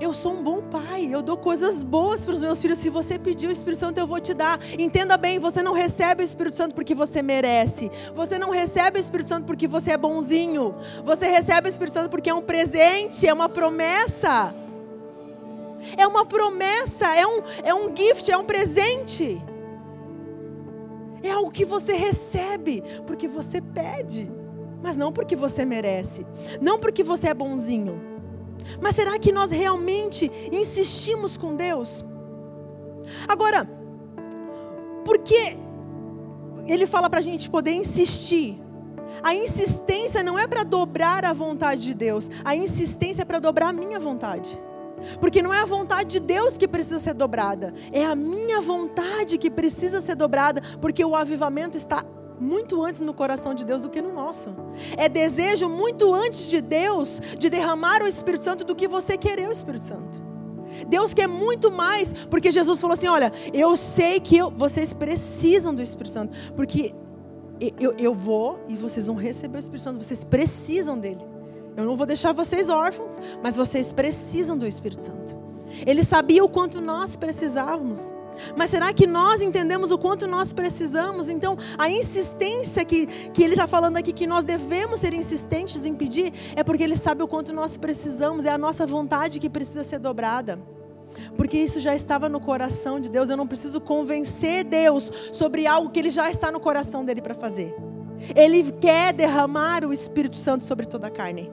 eu 0.00 0.14
sou 0.14 0.32
um 0.32 0.42
bom 0.42 0.62
pai, 0.62 1.08
eu 1.10 1.22
dou 1.22 1.36
coisas 1.36 1.82
boas 1.82 2.24
para 2.24 2.32
os 2.32 2.40
meus 2.40 2.60
filhos. 2.60 2.78
Se 2.78 2.88
você 2.88 3.18
pedir 3.18 3.48
o 3.48 3.52
Espírito 3.52 3.80
Santo, 3.80 3.98
eu 3.98 4.06
vou 4.06 4.18
te 4.18 4.32
dar. 4.32 4.58
Entenda 4.78 5.16
bem, 5.18 5.38
você 5.38 5.62
não 5.62 5.74
recebe 5.74 6.22
o 6.22 6.24
Espírito 6.24 6.56
Santo 6.56 6.74
porque 6.74 6.94
você 6.94 7.20
merece. 7.20 7.90
Você 8.14 8.38
não 8.38 8.50
recebe 8.50 8.98
o 8.98 9.00
Espírito 9.00 9.28
Santo 9.28 9.44
porque 9.44 9.68
você 9.68 9.92
é 9.92 9.98
bonzinho. 9.98 10.74
Você 11.04 11.26
recebe 11.26 11.68
o 11.68 11.70
Espírito 11.70 11.94
Santo 11.94 12.08
porque 12.08 12.30
é 12.30 12.34
um 12.34 12.40
presente, 12.40 13.26
é 13.26 13.32
uma 13.32 13.48
promessa. 13.48 14.54
É 15.98 16.06
uma 16.06 16.24
promessa, 16.24 17.14
é 17.14 17.26
um, 17.26 17.42
é 17.62 17.74
um 17.74 17.94
gift, 17.94 18.30
é 18.30 18.36
um 18.36 18.44
presente. 18.44 19.42
É 21.22 21.30
algo 21.30 21.50
que 21.50 21.64
você 21.64 21.92
recebe 21.92 22.82
porque 23.06 23.28
você 23.28 23.60
pede, 23.60 24.30
mas 24.82 24.96
não 24.96 25.12
porque 25.12 25.36
você 25.36 25.64
merece, 25.64 26.26
não 26.60 26.78
porque 26.78 27.02
você 27.02 27.28
é 27.28 27.34
bonzinho. 27.34 28.00
Mas 28.80 28.96
será 28.96 29.18
que 29.18 29.32
nós 29.32 29.50
realmente 29.50 30.30
insistimos 30.52 31.36
com 31.36 31.56
Deus? 31.56 32.04
Agora, 33.28 33.68
porque 35.04 35.56
ele 36.66 36.86
fala 36.86 37.10
para 37.10 37.20
a 37.20 37.22
gente 37.22 37.50
poder 37.50 37.72
insistir. 37.72 38.60
A 39.22 39.34
insistência 39.34 40.22
não 40.22 40.38
é 40.38 40.46
para 40.46 40.62
dobrar 40.62 41.24
a 41.24 41.32
vontade 41.32 41.82
de 41.82 41.94
Deus, 41.94 42.30
a 42.44 42.54
insistência 42.54 43.22
é 43.22 43.24
para 43.24 43.38
dobrar 43.38 43.68
a 43.68 43.72
minha 43.72 43.98
vontade. 43.98 44.58
Porque 45.20 45.42
não 45.42 45.52
é 45.52 45.60
a 45.60 45.66
vontade 45.66 46.10
de 46.10 46.20
Deus 46.20 46.56
que 46.56 46.68
precisa 46.68 46.98
ser 46.98 47.14
dobrada, 47.14 47.72
é 47.92 48.04
a 48.04 48.14
minha 48.14 48.60
vontade 48.60 49.38
que 49.38 49.50
precisa 49.50 50.00
ser 50.00 50.14
dobrada, 50.14 50.62
porque 50.80 51.04
o 51.04 51.14
avivamento 51.14 51.76
está 51.76 52.04
muito 52.40 52.82
antes 52.82 53.00
no 53.00 53.12
coração 53.12 53.54
de 53.54 53.64
Deus 53.64 53.82
do 53.82 53.90
que 53.90 54.00
no 54.00 54.12
nosso. 54.12 54.54
É 54.96 55.08
desejo 55.08 55.68
muito 55.68 56.12
antes 56.12 56.48
de 56.48 56.60
Deus 56.60 57.20
de 57.38 57.50
derramar 57.50 58.02
o 58.02 58.06
Espírito 58.06 58.44
Santo 58.44 58.64
do 58.64 58.74
que 58.74 58.88
você 58.88 59.16
querer 59.16 59.48
o 59.48 59.52
Espírito 59.52 59.84
Santo. 59.84 60.30
Deus 60.88 61.12
quer 61.12 61.26
muito 61.26 61.70
mais, 61.70 62.12
porque 62.12 62.50
Jesus 62.50 62.80
falou 62.80 62.94
assim: 62.94 63.08
Olha, 63.08 63.32
eu 63.52 63.76
sei 63.76 64.20
que 64.20 64.36
eu, 64.36 64.50
vocês 64.50 64.94
precisam 64.94 65.74
do 65.74 65.82
Espírito 65.82 66.12
Santo, 66.12 66.36
porque 66.54 66.94
eu, 67.78 67.94
eu 67.98 68.14
vou 68.14 68.58
e 68.68 68.76
vocês 68.76 69.06
vão 69.06 69.16
receber 69.16 69.58
o 69.58 69.60
Espírito 69.60 69.82
Santo, 69.82 70.02
vocês 70.02 70.24
precisam 70.24 70.98
dele. 70.98 71.29
Eu 71.80 71.86
não 71.86 71.96
vou 71.96 72.06
deixar 72.06 72.32
vocês 72.32 72.68
órfãos, 72.68 73.18
mas 73.42 73.56
vocês 73.56 73.92
precisam 73.92 74.56
do 74.56 74.66
Espírito 74.66 75.02
Santo. 75.02 75.36
Ele 75.86 76.04
sabia 76.04 76.44
o 76.44 76.48
quanto 76.48 76.80
nós 76.80 77.16
precisávamos. 77.16 78.12
Mas 78.56 78.70
será 78.70 78.92
que 78.92 79.06
nós 79.06 79.42
entendemos 79.42 79.90
o 79.90 79.98
quanto 79.98 80.26
nós 80.26 80.52
precisamos? 80.52 81.28
Então, 81.28 81.56
a 81.76 81.90
insistência 81.90 82.84
que, 82.84 83.06
que 83.06 83.42
ele 83.42 83.54
está 83.54 83.66
falando 83.66 83.96
aqui, 83.96 84.12
que 84.12 84.26
nós 84.26 84.44
devemos 84.44 85.00
ser 85.00 85.12
insistentes 85.12 85.84
em 85.84 85.92
pedir, 85.92 86.32
é 86.56 86.62
porque 86.62 86.82
ele 86.82 86.96
sabe 86.96 87.22
o 87.22 87.28
quanto 87.28 87.52
nós 87.52 87.76
precisamos, 87.76 88.44
é 88.44 88.50
a 88.50 88.58
nossa 88.58 88.86
vontade 88.86 89.38
que 89.38 89.50
precisa 89.50 89.84
ser 89.84 89.98
dobrada. 89.98 90.58
Porque 91.36 91.58
isso 91.58 91.80
já 91.80 91.94
estava 91.94 92.28
no 92.28 92.40
coração 92.40 93.00
de 93.00 93.10
Deus, 93.10 93.30
eu 93.30 93.36
não 93.36 93.46
preciso 93.46 93.80
convencer 93.80 94.64
Deus 94.64 95.10
sobre 95.32 95.66
algo 95.66 95.90
que 95.90 95.98
ele 95.98 96.10
já 96.10 96.30
está 96.30 96.52
no 96.52 96.60
coração 96.60 97.04
dele 97.04 97.20
para 97.20 97.34
fazer. 97.34 97.74
Ele 98.36 98.70
quer 98.72 99.12
derramar 99.12 99.84
o 99.84 99.92
Espírito 99.92 100.36
Santo 100.36 100.64
sobre 100.64 100.86
toda 100.86 101.08
a 101.08 101.10
carne. 101.10 101.50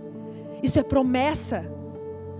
Isso 0.61 0.79
é 0.79 0.83
promessa. 0.83 1.65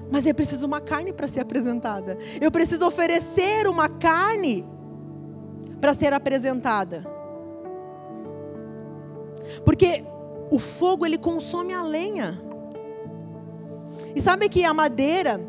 Mas 0.09 0.25
é 0.25 0.33
preciso 0.33 0.65
uma 0.65 0.79
carne 0.79 1.11
para 1.11 1.27
ser 1.27 1.41
apresentada. 1.41 2.17
Eu 2.39 2.49
preciso 2.49 2.85
oferecer 2.85 3.67
uma 3.67 3.89
carne 3.89 4.65
para 5.81 5.93
ser 5.93 6.13
apresentada. 6.13 7.05
Porque 9.65 10.03
o 10.49 10.59
fogo 10.59 11.05
ele 11.05 11.17
consome 11.17 11.73
a 11.73 11.83
lenha. 11.83 12.41
E 14.15 14.21
sabe 14.21 14.49
que 14.49 14.63
a 14.63 14.73
madeira, 14.73 15.39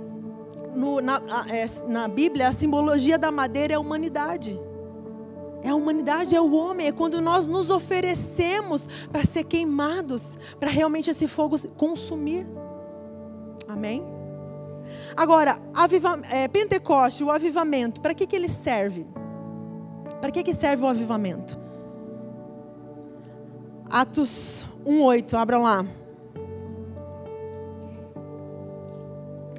no, 0.74 1.00
na, 1.00 1.22
é, 1.48 1.64
na 1.86 2.08
Bíblia, 2.08 2.48
a 2.48 2.52
simbologia 2.52 3.16
da 3.16 3.30
madeira 3.30 3.74
é 3.74 3.76
a 3.76 3.80
humanidade. 3.80 4.58
É 5.62 5.70
a 5.70 5.74
humanidade, 5.74 6.34
é 6.34 6.40
o 6.40 6.52
homem, 6.52 6.86
é 6.86 6.92
quando 6.92 7.20
nós 7.20 7.46
nos 7.46 7.70
oferecemos 7.70 8.88
para 9.10 9.24
ser 9.24 9.44
queimados, 9.44 10.38
para 10.58 10.70
realmente 10.70 11.10
esse 11.10 11.26
fogo 11.26 11.56
consumir. 11.76 12.46
Amém? 13.66 14.04
Agora, 15.16 15.60
aviva, 15.74 16.20
é, 16.30 16.46
Pentecoste, 16.48 17.24
o 17.24 17.30
avivamento, 17.30 18.00
para 18.00 18.14
que, 18.14 18.26
que 18.26 18.36
ele 18.36 18.48
serve? 18.48 19.06
Para 20.20 20.30
que, 20.30 20.42
que 20.42 20.54
serve 20.54 20.84
o 20.84 20.86
avivamento? 20.86 21.58
Atos 23.90 24.66
1,8, 24.86 25.34
abram 25.34 25.62
lá. 25.62 25.84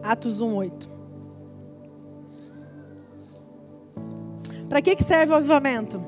Atos 0.03 0.41
1,8. 0.41 0.98
Para 4.69 4.81
que, 4.81 4.95
que 4.95 5.03
serve 5.03 5.33
o 5.33 5.35
avivamento? 5.35 5.99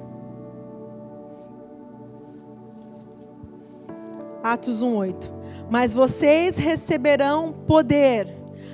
Atos 4.43 4.81
1:8. 4.81 5.31
Mas 5.69 5.93
vocês 5.93 6.57
receberão 6.57 7.51
poder 7.51 8.27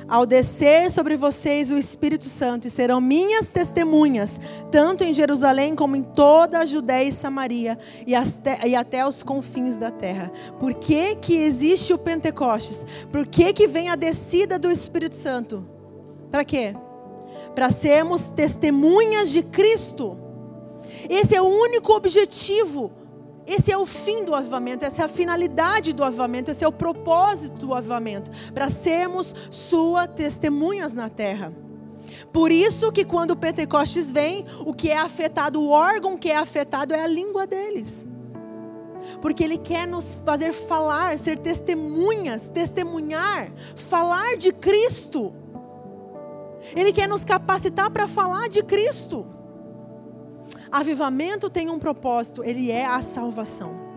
ao 0.07 0.25
descer 0.25 0.89
sobre 0.89 1.17
vocês 1.17 1.69
o 1.69 1.77
Espírito 1.77 2.29
Santo 2.29 2.67
e 2.67 2.71
serão 2.71 3.01
minhas 3.01 3.49
testemunhas, 3.49 4.39
tanto 4.71 5.03
em 5.03 5.13
Jerusalém 5.13 5.75
como 5.75 5.95
em 5.95 6.03
toda 6.03 6.59
a 6.59 6.65
Judéia 6.65 7.09
e 7.09 7.11
Samaria 7.11 7.77
e 8.05 8.15
até, 8.15 8.67
e 8.67 8.75
até 8.75 9.05
os 9.05 9.21
confins 9.21 9.75
da 9.75 9.91
terra. 9.91 10.31
Por 10.59 10.73
que, 10.73 11.15
que 11.15 11.35
existe 11.35 11.93
o 11.93 11.97
Pentecostes? 11.97 12.85
Por 13.11 13.27
que, 13.27 13.51
que 13.51 13.67
vem 13.67 13.89
a 13.89 13.95
descida 13.95 14.57
do 14.57 14.71
Espírito 14.71 15.15
Santo? 15.15 15.67
Para 16.31 16.45
quê? 16.45 16.73
Para 17.57 17.71
sermos 17.71 18.29
testemunhas 18.29 19.31
de 19.31 19.41
Cristo. 19.41 20.15
Esse 21.09 21.35
é 21.35 21.41
o 21.41 21.47
único 21.47 21.91
objetivo. 21.91 22.91
Esse 23.47 23.71
é 23.71 23.77
o 23.77 23.83
fim 23.83 24.23
do 24.23 24.35
avivamento, 24.35 24.85
essa 24.85 25.01
é 25.01 25.05
a 25.05 25.07
finalidade 25.07 25.91
do 25.91 26.03
avivamento, 26.03 26.51
esse 26.51 26.63
é 26.63 26.67
o 26.67 26.71
propósito 26.71 27.65
do 27.65 27.73
avivamento, 27.73 28.29
para 28.53 28.69
sermos 28.69 29.33
sua 29.49 30.05
testemunhas 30.05 30.93
na 30.93 31.09
terra. 31.09 31.51
Por 32.31 32.51
isso 32.51 32.91
que 32.91 33.03
quando 33.03 33.31
o 33.31 33.35
Pentecostes 33.35 34.11
vem, 34.11 34.45
o 34.59 34.71
que 34.71 34.91
é 34.91 34.97
afetado, 34.97 35.59
o 35.59 35.69
órgão 35.69 36.15
que 36.15 36.29
é 36.29 36.35
afetado 36.35 36.93
é 36.93 37.01
a 37.01 37.07
língua 37.07 37.47
deles. 37.47 38.05
Porque 39.19 39.43
Ele 39.43 39.57
quer 39.57 39.87
nos 39.87 40.21
fazer 40.23 40.51
falar, 40.53 41.17
ser 41.17 41.39
testemunhas, 41.39 42.47
testemunhar, 42.49 43.51
falar 43.75 44.37
de 44.37 44.51
Cristo. 44.51 45.33
Ele 46.75 46.91
quer 46.91 47.07
nos 47.07 47.23
capacitar 47.23 47.89
para 47.91 48.07
falar 48.07 48.47
de 48.47 48.63
Cristo. 48.63 49.25
Avivamento 50.71 51.49
tem 51.49 51.69
um 51.69 51.79
propósito, 51.79 52.43
ele 52.43 52.71
é 52.71 52.85
a 52.85 53.01
salvação. 53.01 53.87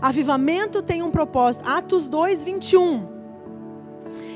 Avivamento 0.00 0.82
tem 0.82 1.02
um 1.02 1.10
propósito. 1.10 1.68
Atos 1.68 2.08
2, 2.08 2.44
21. 2.44 3.18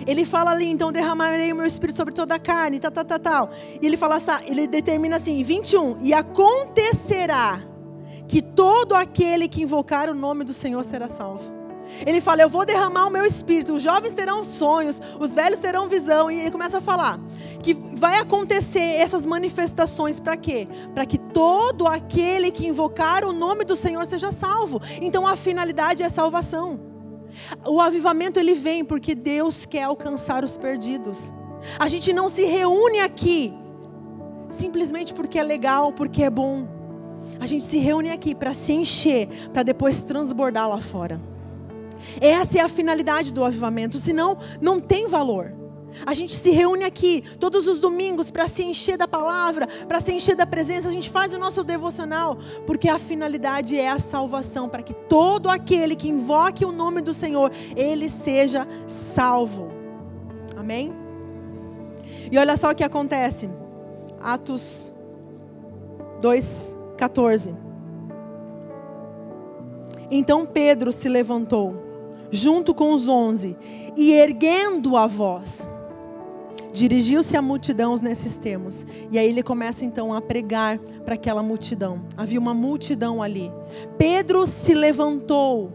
Ele 0.06 0.24
fala 0.24 0.50
ali, 0.50 0.66
então 0.66 0.90
derramarei 0.90 1.52
o 1.52 1.56
meu 1.56 1.66
espírito 1.66 1.96
sobre 1.96 2.12
toda 2.14 2.34
a 2.34 2.38
carne, 2.38 2.80
tal, 2.80 2.90
tal, 2.90 3.04
tal, 3.04 3.18
tal. 3.18 3.50
E 3.80 3.86
ele 3.86 3.96
fala, 3.96 4.18
ele 4.46 4.66
determina 4.66 5.16
assim, 5.16 5.42
21. 5.42 5.98
E 6.02 6.12
acontecerá 6.12 7.60
que 8.26 8.42
todo 8.42 8.94
aquele 8.94 9.48
que 9.48 9.62
invocar 9.62 10.10
o 10.10 10.14
nome 10.14 10.44
do 10.44 10.52
Senhor 10.52 10.82
será 10.84 11.08
salvo. 11.08 11.61
Ele 12.06 12.20
fala, 12.20 12.42
eu 12.42 12.48
vou 12.48 12.64
derramar 12.64 13.06
o 13.06 13.10
meu 13.10 13.24
espírito. 13.24 13.74
Os 13.74 13.82
jovens 13.82 14.14
terão 14.14 14.44
sonhos, 14.44 15.00
os 15.18 15.34
velhos 15.34 15.60
terão 15.60 15.88
visão. 15.88 16.30
E 16.30 16.40
ele 16.40 16.50
começa 16.50 16.78
a 16.78 16.80
falar 16.80 17.18
que 17.62 17.74
vai 17.74 18.18
acontecer 18.18 18.80
essas 18.80 19.24
manifestações 19.24 20.18
para 20.18 20.36
quê? 20.36 20.68
Para 20.94 21.06
que 21.06 21.16
todo 21.16 21.86
aquele 21.86 22.50
que 22.50 22.66
invocar 22.66 23.24
o 23.24 23.32
nome 23.32 23.64
do 23.64 23.76
Senhor 23.76 24.04
seja 24.04 24.32
salvo. 24.32 24.80
Então 25.00 25.26
a 25.26 25.36
finalidade 25.36 26.02
é 26.02 26.08
salvação. 26.08 26.80
O 27.66 27.80
avivamento 27.80 28.38
ele 28.38 28.54
vem 28.54 28.84
porque 28.84 29.14
Deus 29.14 29.64
quer 29.64 29.84
alcançar 29.84 30.44
os 30.44 30.58
perdidos. 30.58 31.32
A 31.78 31.88
gente 31.88 32.12
não 32.12 32.28
se 32.28 32.44
reúne 32.44 33.00
aqui 33.00 33.54
simplesmente 34.48 35.14
porque 35.14 35.38
é 35.38 35.42
legal, 35.42 35.92
porque 35.92 36.24
é 36.24 36.30
bom. 36.30 36.66
A 37.40 37.46
gente 37.46 37.64
se 37.64 37.78
reúne 37.78 38.10
aqui 38.10 38.34
para 38.34 38.52
se 38.52 38.72
encher, 38.72 39.28
para 39.52 39.62
depois 39.62 40.02
transbordar 40.02 40.68
lá 40.68 40.80
fora. 40.80 41.20
Essa 42.20 42.58
é 42.58 42.60
a 42.60 42.68
finalidade 42.68 43.32
do 43.32 43.44
avivamento, 43.44 43.98
senão 43.98 44.38
não 44.60 44.80
tem 44.80 45.08
valor. 45.08 45.52
A 46.06 46.14
gente 46.14 46.34
se 46.34 46.50
reúne 46.50 46.84
aqui 46.84 47.22
todos 47.38 47.66
os 47.66 47.78
domingos 47.78 48.30
para 48.30 48.48
se 48.48 48.64
encher 48.64 48.96
da 48.96 49.06
palavra, 49.06 49.66
para 49.86 50.00
se 50.00 50.12
encher 50.12 50.34
da 50.34 50.46
presença. 50.46 50.88
A 50.88 50.92
gente 50.92 51.10
faz 51.10 51.34
o 51.34 51.38
nosso 51.38 51.62
devocional, 51.62 52.38
porque 52.66 52.88
a 52.88 52.98
finalidade 52.98 53.78
é 53.78 53.90
a 53.90 53.98
salvação, 53.98 54.68
para 54.68 54.82
que 54.82 54.94
todo 54.94 55.50
aquele 55.50 55.94
que 55.94 56.08
invoque 56.08 56.64
o 56.64 56.72
nome 56.72 57.00
do 57.02 57.12
Senhor, 57.12 57.52
ele 57.76 58.08
seja 58.08 58.66
salvo. 58.86 59.70
Amém? 60.56 60.92
E 62.30 62.38
olha 62.38 62.56
só 62.56 62.70
o 62.70 62.74
que 62.74 62.84
acontece. 62.84 63.50
Atos 64.20 64.92
2:14. 66.20 67.54
Então 70.10 70.46
Pedro 70.46 70.92
se 70.92 71.08
levantou, 71.08 71.81
junto 72.32 72.74
com 72.74 72.92
os 72.92 73.06
onze, 73.08 73.56
e 73.96 74.12
erguendo 74.12 74.96
a 74.96 75.06
voz, 75.06 75.68
Dirigiu-se 76.72 77.36
à 77.36 77.42
multidão 77.42 77.94
nesses 77.96 78.38
termos. 78.38 78.86
E 79.10 79.18
aí 79.18 79.28
ele 79.28 79.42
começa 79.42 79.84
então 79.84 80.14
a 80.14 80.22
pregar 80.22 80.78
para 81.04 81.14
aquela 81.14 81.42
multidão. 81.42 82.02
Havia 82.16 82.40
uma 82.40 82.54
multidão 82.54 83.22
ali. 83.22 83.52
Pedro 83.98 84.46
se 84.46 84.72
levantou. 84.72 85.70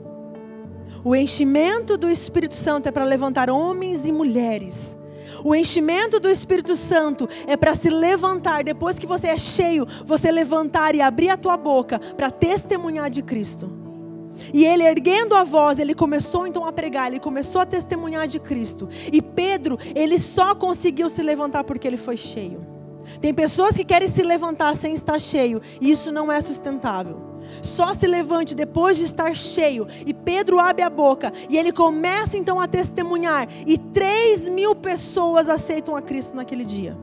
O 1.03 1.15
enchimento 1.15 1.97
do 1.97 2.09
Espírito 2.09 2.55
Santo 2.55 2.87
é 2.87 2.91
para 2.91 3.03
levantar 3.03 3.49
homens 3.49 4.07
e 4.07 4.11
mulheres. 4.11 4.97
O 5.43 5.53
enchimento 5.53 6.19
do 6.19 6.29
Espírito 6.29 6.75
Santo 6.75 7.29
é 7.45 7.55
para 7.55 7.75
se 7.75 7.89
levantar, 7.89 8.63
depois 8.63 8.97
que 8.97 9.05
você 9.05 9.27
é 9.27 9.37
cheio, 9.37 9.87
você 10.03 10.31
levantar 10.31 10.95
e 10.95 11.01
abrir 11.01 11.29
a 11.29 11.37
tua 11.37 11.55
boca 11.55 11.99
para 11.99 12.31
testemunhar 12.31 13.09
de 13.09 13.21
Cristo. 13.21 13.86
E 14.53 14.65
ele 14.65 14.83
erguendo 14.83 15.35
a 15.35 15.43
voz, 15.43 15.79
ele 15.79 15.93
começou 15.93 16.47
então 16.47 16.65
a 16.65 16.71
pregar, 16.71 17.07
ele 17.07 17.19
começou 17.19 17.61
a 17.61 17.65
testemunhar 17.65 18.27
de 18.27 18.39
Cristo. 18.39 18.87
E 19.11 19.21
Pedro, 19.21 19.77
ele 19.95 20.17
só 20.19 20.55
conseguiu 20.55 21.09
se 21.09 21.21
levantar 21.21 21.63
porque 21.63 21.87
ele 21.87 21.97
foi 21.97 22.17
cheio. 22.17 22.65
Tem 23.21 23.33
pessoas 23.33 23.75
que 23.75 23.85
querem 23.85 24.07
se 24.07 24.21
levantar 24.21 24.75
sem 24.75 24.93
estar 24.93 25.19
cheio, 25.19 25.61
e 25.79 25.89
isso 25.89 26.11
não 26.11 26.31
é 26.31 26.41
sustentável. 26.41 27.25
Só 27.61 27.93
se 27.93 28.05
levante 28.05 28.53
depois 28.53 28.97
de 28.97 29.03
estar 29.03 29.33
cheio. 29.33 29.87
E 30.05 30.13
Pedro 30.13 30.59
abre 30.59 30.81
a 30.81 30.89
boca 30.89 31.31
e 31.49 31.57
ele 31.57 31.71
começa 31.71 32.37
então 32.37 32.59
a 32.59 32.67
testemunhar. 32.67 33.47
E 33.65 33.77
três 33.77 34.49
mil 34.49 34.75
pessoas 34.75 35.47
aceitam 35.47 35.95
a 35.95 36.01
Cristo 36.01 36.35
naquele 36.35 36.65
dia 36.65 36.97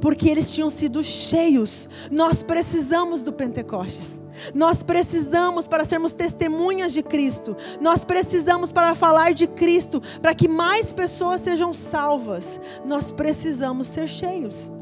porque 0.00 0.28
eles 0.28 0.52
tinham 0.52 0.70
sido 0.70 1.02
cheios. 1.02 1.88
Nós 2.10 2.42
precisamos 2.42 3.22
do 3.22 3.32
Pentecostes. 3.32 4.22
Nós 4.54 4.82
precisamos 4.82 5.66
para 5.66 5.84
sermos 5.84 6.12
testemunhas 6.12 6.92
de 6.92 7.02
Cristo. 7.02 7.56
Nós 7.80 8.04
precisamos 8.04 8.72
para 8.72 8.94
falar 8.94 9.32
de 9.32 9.46
Cristo, 9.46 10.00
para 10.22 10.34
que 10.34 10.48
mais 10.48 10.92
pessoas 10.92 11.40
sejam 11.40 11.74
salvas. 11.74 12.60
Nós 12.84 13.12
precisamos 13.12 13.88
ser 13.88 14.08
cheios. 14.08 14.72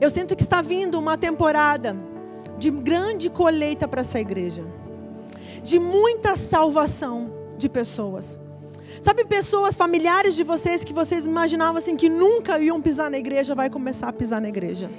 Eu 0.00 0.10
sinto 0.10 0.36
que 0.36 0.42
está 0.42 0.62
vindo 0.62 0.98
uma 0.98 1.16
temporada 1.16 1.96
de 2.58 2.70
grande 2.70 3.30
colheita 3.30 3.86
para 3.86 4.00
essa 4.00 4.18
igreja, 4.18 4.64
de 5.62 5.78
muita 5.78 6.34
salvação 6.36 7.32
de 7.56 7.68
pessoas. 7.68 8.38
Sabe 9.02 9.24
pessoas 9.24 9.76
familiares 9.76 10.34
de 10.34 10.42
vocês 10.42 10.84
que 10.84 10.92
vocês 10.92 11.26
imaginavam 11.26 11.76
assim 11.76 11.96
que 11.96 12.08
nunca 12.08 12.58
iam 12.58 12.80
pisar 12.80 13.10
na 13.10 13.18
igreja, 13.18 13.54
vai 13.54 13.70
começar 13.70 14.08
a 14.08 14.12
pisar 14.12 14.40
na 14.40 14.48
igreja. 14.48 14.90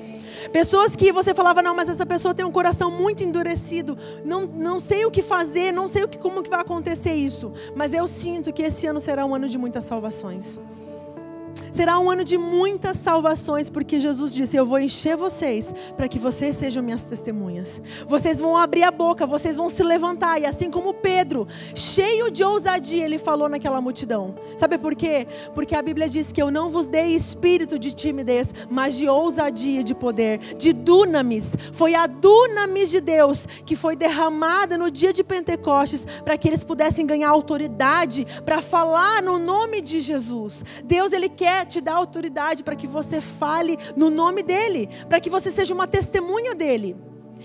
Pessoas 0.51 0.95
que 0.95 1.11
você 1.11 1.33
falava, 1.33 1.61
não, 1.61 1.75
mas 1.75 1.89
essa 1.89 2.05
pessoa 2.05 2.33
tem 2.33 2.45
um 2.45 2.51
coração 2.51 2.89
muito 2.89 3.23
endurecido, 3.23 3.97
não, 4.23 4.45
não 4.45 4.79
sei 4.79 5.05
o 5.05 5.11
que 5.11 5.21
fazer, 5.21 5.71
não 5.71 5.87
sei 5.87 6.03
o 6.03 6.07
que, 6.07 6.17
como 6.17 6.41
que 6.41 6.49
vai 6.49 6.61
acontecer 6.61 7.13
isso. 7.13 7.51
Mas 7.75 7.93
eu 7.93 8.07
sinto 8.07 8.53
que 8.53 8.63
esse 8.63 8.87
ano 8.87 8.99
será 8.99 9.25
um 9.25 9.35
ano 9.35 9.49
de 9.49 9.57
muitas 9.57 9.83
salvações. 9.83 10.59
Será 11.71 11.99
um 11.99 12.09
ano 12.09 12.23
de 12.23 12.37
muitas 12.37 12.97
salvações, 12.97 13.69
porque 13.69 13.99
Jesus 13.99 14.33
disse: 14.33 14.57
Eu 14.57 14.65
vou 14.65 14.79
encher 14.79 15.15
vocês 15.15 15.73
para 15.95 16.07
que 16.07 16.19
vocês 16.19 16.55
sejam 16.55 16.83
minhas 16.83 17.03
testemunhas. 17.03 17.81
Vocês 18.07 18.39
vão 18.39 18.57
abrir 18.57 18.83
a 18.83 18.91
boca, 18.91 19.25
vocês 19.25 19.55
vão 19.55 19.69
se 19.69 19.83
levantar, 19.83 20.39
e 20.39 20.45
assim 20.45 20.69
como 20.69 20.93
Pedro, 20.93 21.47
cheio 21.75 22.31
de 22.31 22.43
ousadia, 22.43 23.05
ele 23.05 23.17
falou 23.17 23.49
naquela 23.49 23.81
multidão. 23.81 24.35
Sabe 24.57 24.77
por 24.77 24.95
quê? 24.95 25.27
Porque 25.53 25.75
a 25.75 25.81
Bíblia 25.81 26.09
diz 26.09 26.31
que 26.31 26.41
eu 26.41 26.51
não 26.51 26.69
vos 26.69 26.87
dei 26.87 27.15
espírito 27.15 27.77
de 27.77 27.93
timidez, 27.93 28.53
mas 28.69 28.95
de 28.95 29.07
ousadia, 29.07 29.83
de 29.83 29.93
poder, 29.93 30.39
de 30.55 30.73
dunamis. 30.73 31.53
Foi 31.73 31.95
a 31.95 32.07
dunamis 32.07 32.89
de 32.89 33.01
Deus 33.01 33.47
que 33.65 33.75
foi 33.75 33.95
derramada 33.95 34.77
no 34.77 34.89
dia 34.89 35.13
de 35.13 35.23
Pentecostes 35.23 36.05
para 36.23 36.37
que 36.37 36.47
eles 36.47 36.63
pudessem 36.63 37.05
ganhar 37.05 37.29
autoridade 37.29 38.25
para 38.45 38.61
falar 38.61 39.21
no 39.21 39.37
nome 39.37 39.81
de 39.81 40.01
Jesus. 40.01 40.63
Deus, 40.83 41.11
ele 41.11 41.29
quer 41.29 41.58
te 41.65 41.81
dar 41.81 41.95
autoridade 41.95 42.63
para 42.63 42.75
que 42.75 42.87
você 42.87 43.21
fale 43.21 43.77
no 43.95 44.09
nome 44.09 44.43
dEle, 44.43 44.89
para 45.07 45.19
que 45.19 45.29
você 45.29 45.51
seja 45.51 45.73
uma 45.73 45.87
testemunha 45.87 46.55
dEle. 46.55 46.95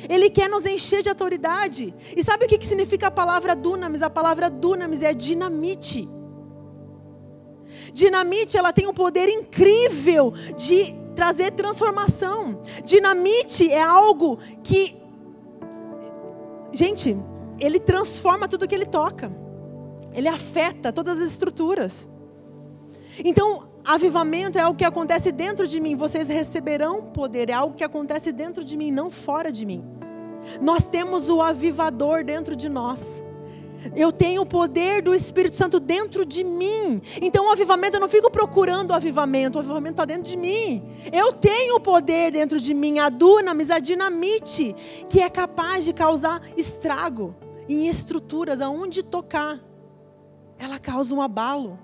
Ele 0.08 0.28
quer 0.28 0.48
nos 0.48 0.66
encher 0.66 1.02
de 1.02 1.08
autoridade. 1.08 1.94
E 2.16 2.22
sabe 2.24 2.44
o 2.44 2.48
que 2.48 2.66
significa 2.66 3.06
a 3.06 3.10
palavra 3.10 3.54
dunamis? 3.54 4.02
A 4.02 4.10
palavra 4.10 4.50
dunamis 4.50 5.02
é 5.02 5.14
dinamite. 5.14 6.08
Dinamite, 7.92 8.56
ela 8.56 8.72
tem 8.72 8.86
um 8.86 8.92
poder 8.92 9.28
incrível 9.28 10.32
de 10.56 10.94
trazer 11.14 11.52
transformação. 11.52 12.60
Dinamite 12.84 13.70
é 13.70 13.82
algo 13.82 14.38
que, 14.62 14.96
gente, 16.72 17.16
ele 17.60 17.78
transforma 17.78 18.48
tudo 18.48 18.66
que 18.66 18.74
ele 18.74 18.86
toca. 18.86 19.30
Ele 20.12 20.28
afeta 20.28 20.92
todas 20.92 21.18
as 21.18 21.30
estruturas. 21.30 22.08
Então, 23.24 23.73
Avivamento 23.84 24.58
é 24.58 24.62
algo 24.62 24.78
que 24.78 24.84
acontece 24.84 25.30
dentro 25.30 25.66
de 25.66 25.78
mim. 25.78 25.94
Vocês 25.94 26.28
receberão 26.28 27.02
poder. 27.02 27.50
É 27.50 27.52
algo 27.52 27.76
que 27.76 27.84
acontece 27.84 28.32
dentro 28.32 28.64
de 28.64 28.76
mim, 28.76 28.90
não 28.90 29.10
fora 29.10 29.52
de 29.52 29.66
mim. 29.66 29.84
Nós 30.60 30.86
temos 30.86 31.28
o 31.28 31.42
avivador 31.42 32.24
dentro 32.24 32.56
de 32.56 32.68
nós. 32.68 33.22
Eu 33.94 34.10
tenho 34.10 34.40
o 34.40 34.46
poder 34.46 35.02
do 35.02 35.14
Espírito 35.14 35.56
Santo 35.56 35.78
dentro 35.78 36.24
de 36.24 36.42
mim. 36.42 37.02
Então, 37.20 37.48
o 37.48 37.52
avivamento, 37.52 37.98
eu 37.98 38.00
não 38.00 38.08
fico 38.08 38.30
procurando 38.30 38.92
o 38.92 38.94
avivamento. 38.94 39.58
O 39.58 39.60
avivamento 39.60 39.92
está 39.92 40.06
dentro 40.06 40.22
de 40.22 40.36
mim. 40.38 40.82
Eu 41.12 41.34
tenho 41.34 41.76
o 41.76 41.80
poder 41.80 42.32
dentro 42.32 42.58
de 42.58 42.72
mim, 42.72 42.98
a 42.98 43.10
dunamis, 43.10 43.70
a 43.70 43.78
dinamite, 43.78 44.74
que 45.10 45.20
é 45.20 45.28
capaz 45.28 45.84
de 45.84 45.92
causar 45.92 46.40
estrago 46.56 47.34
em 47.68 47.86
estruturas, 47.86 48.62
aonde 48.62 49.02
tocar. 49.02 49.60
Ela 50.58 50.78
causa 50.78 51.14
um 51.14 51.20
abalo. 51.20 51.78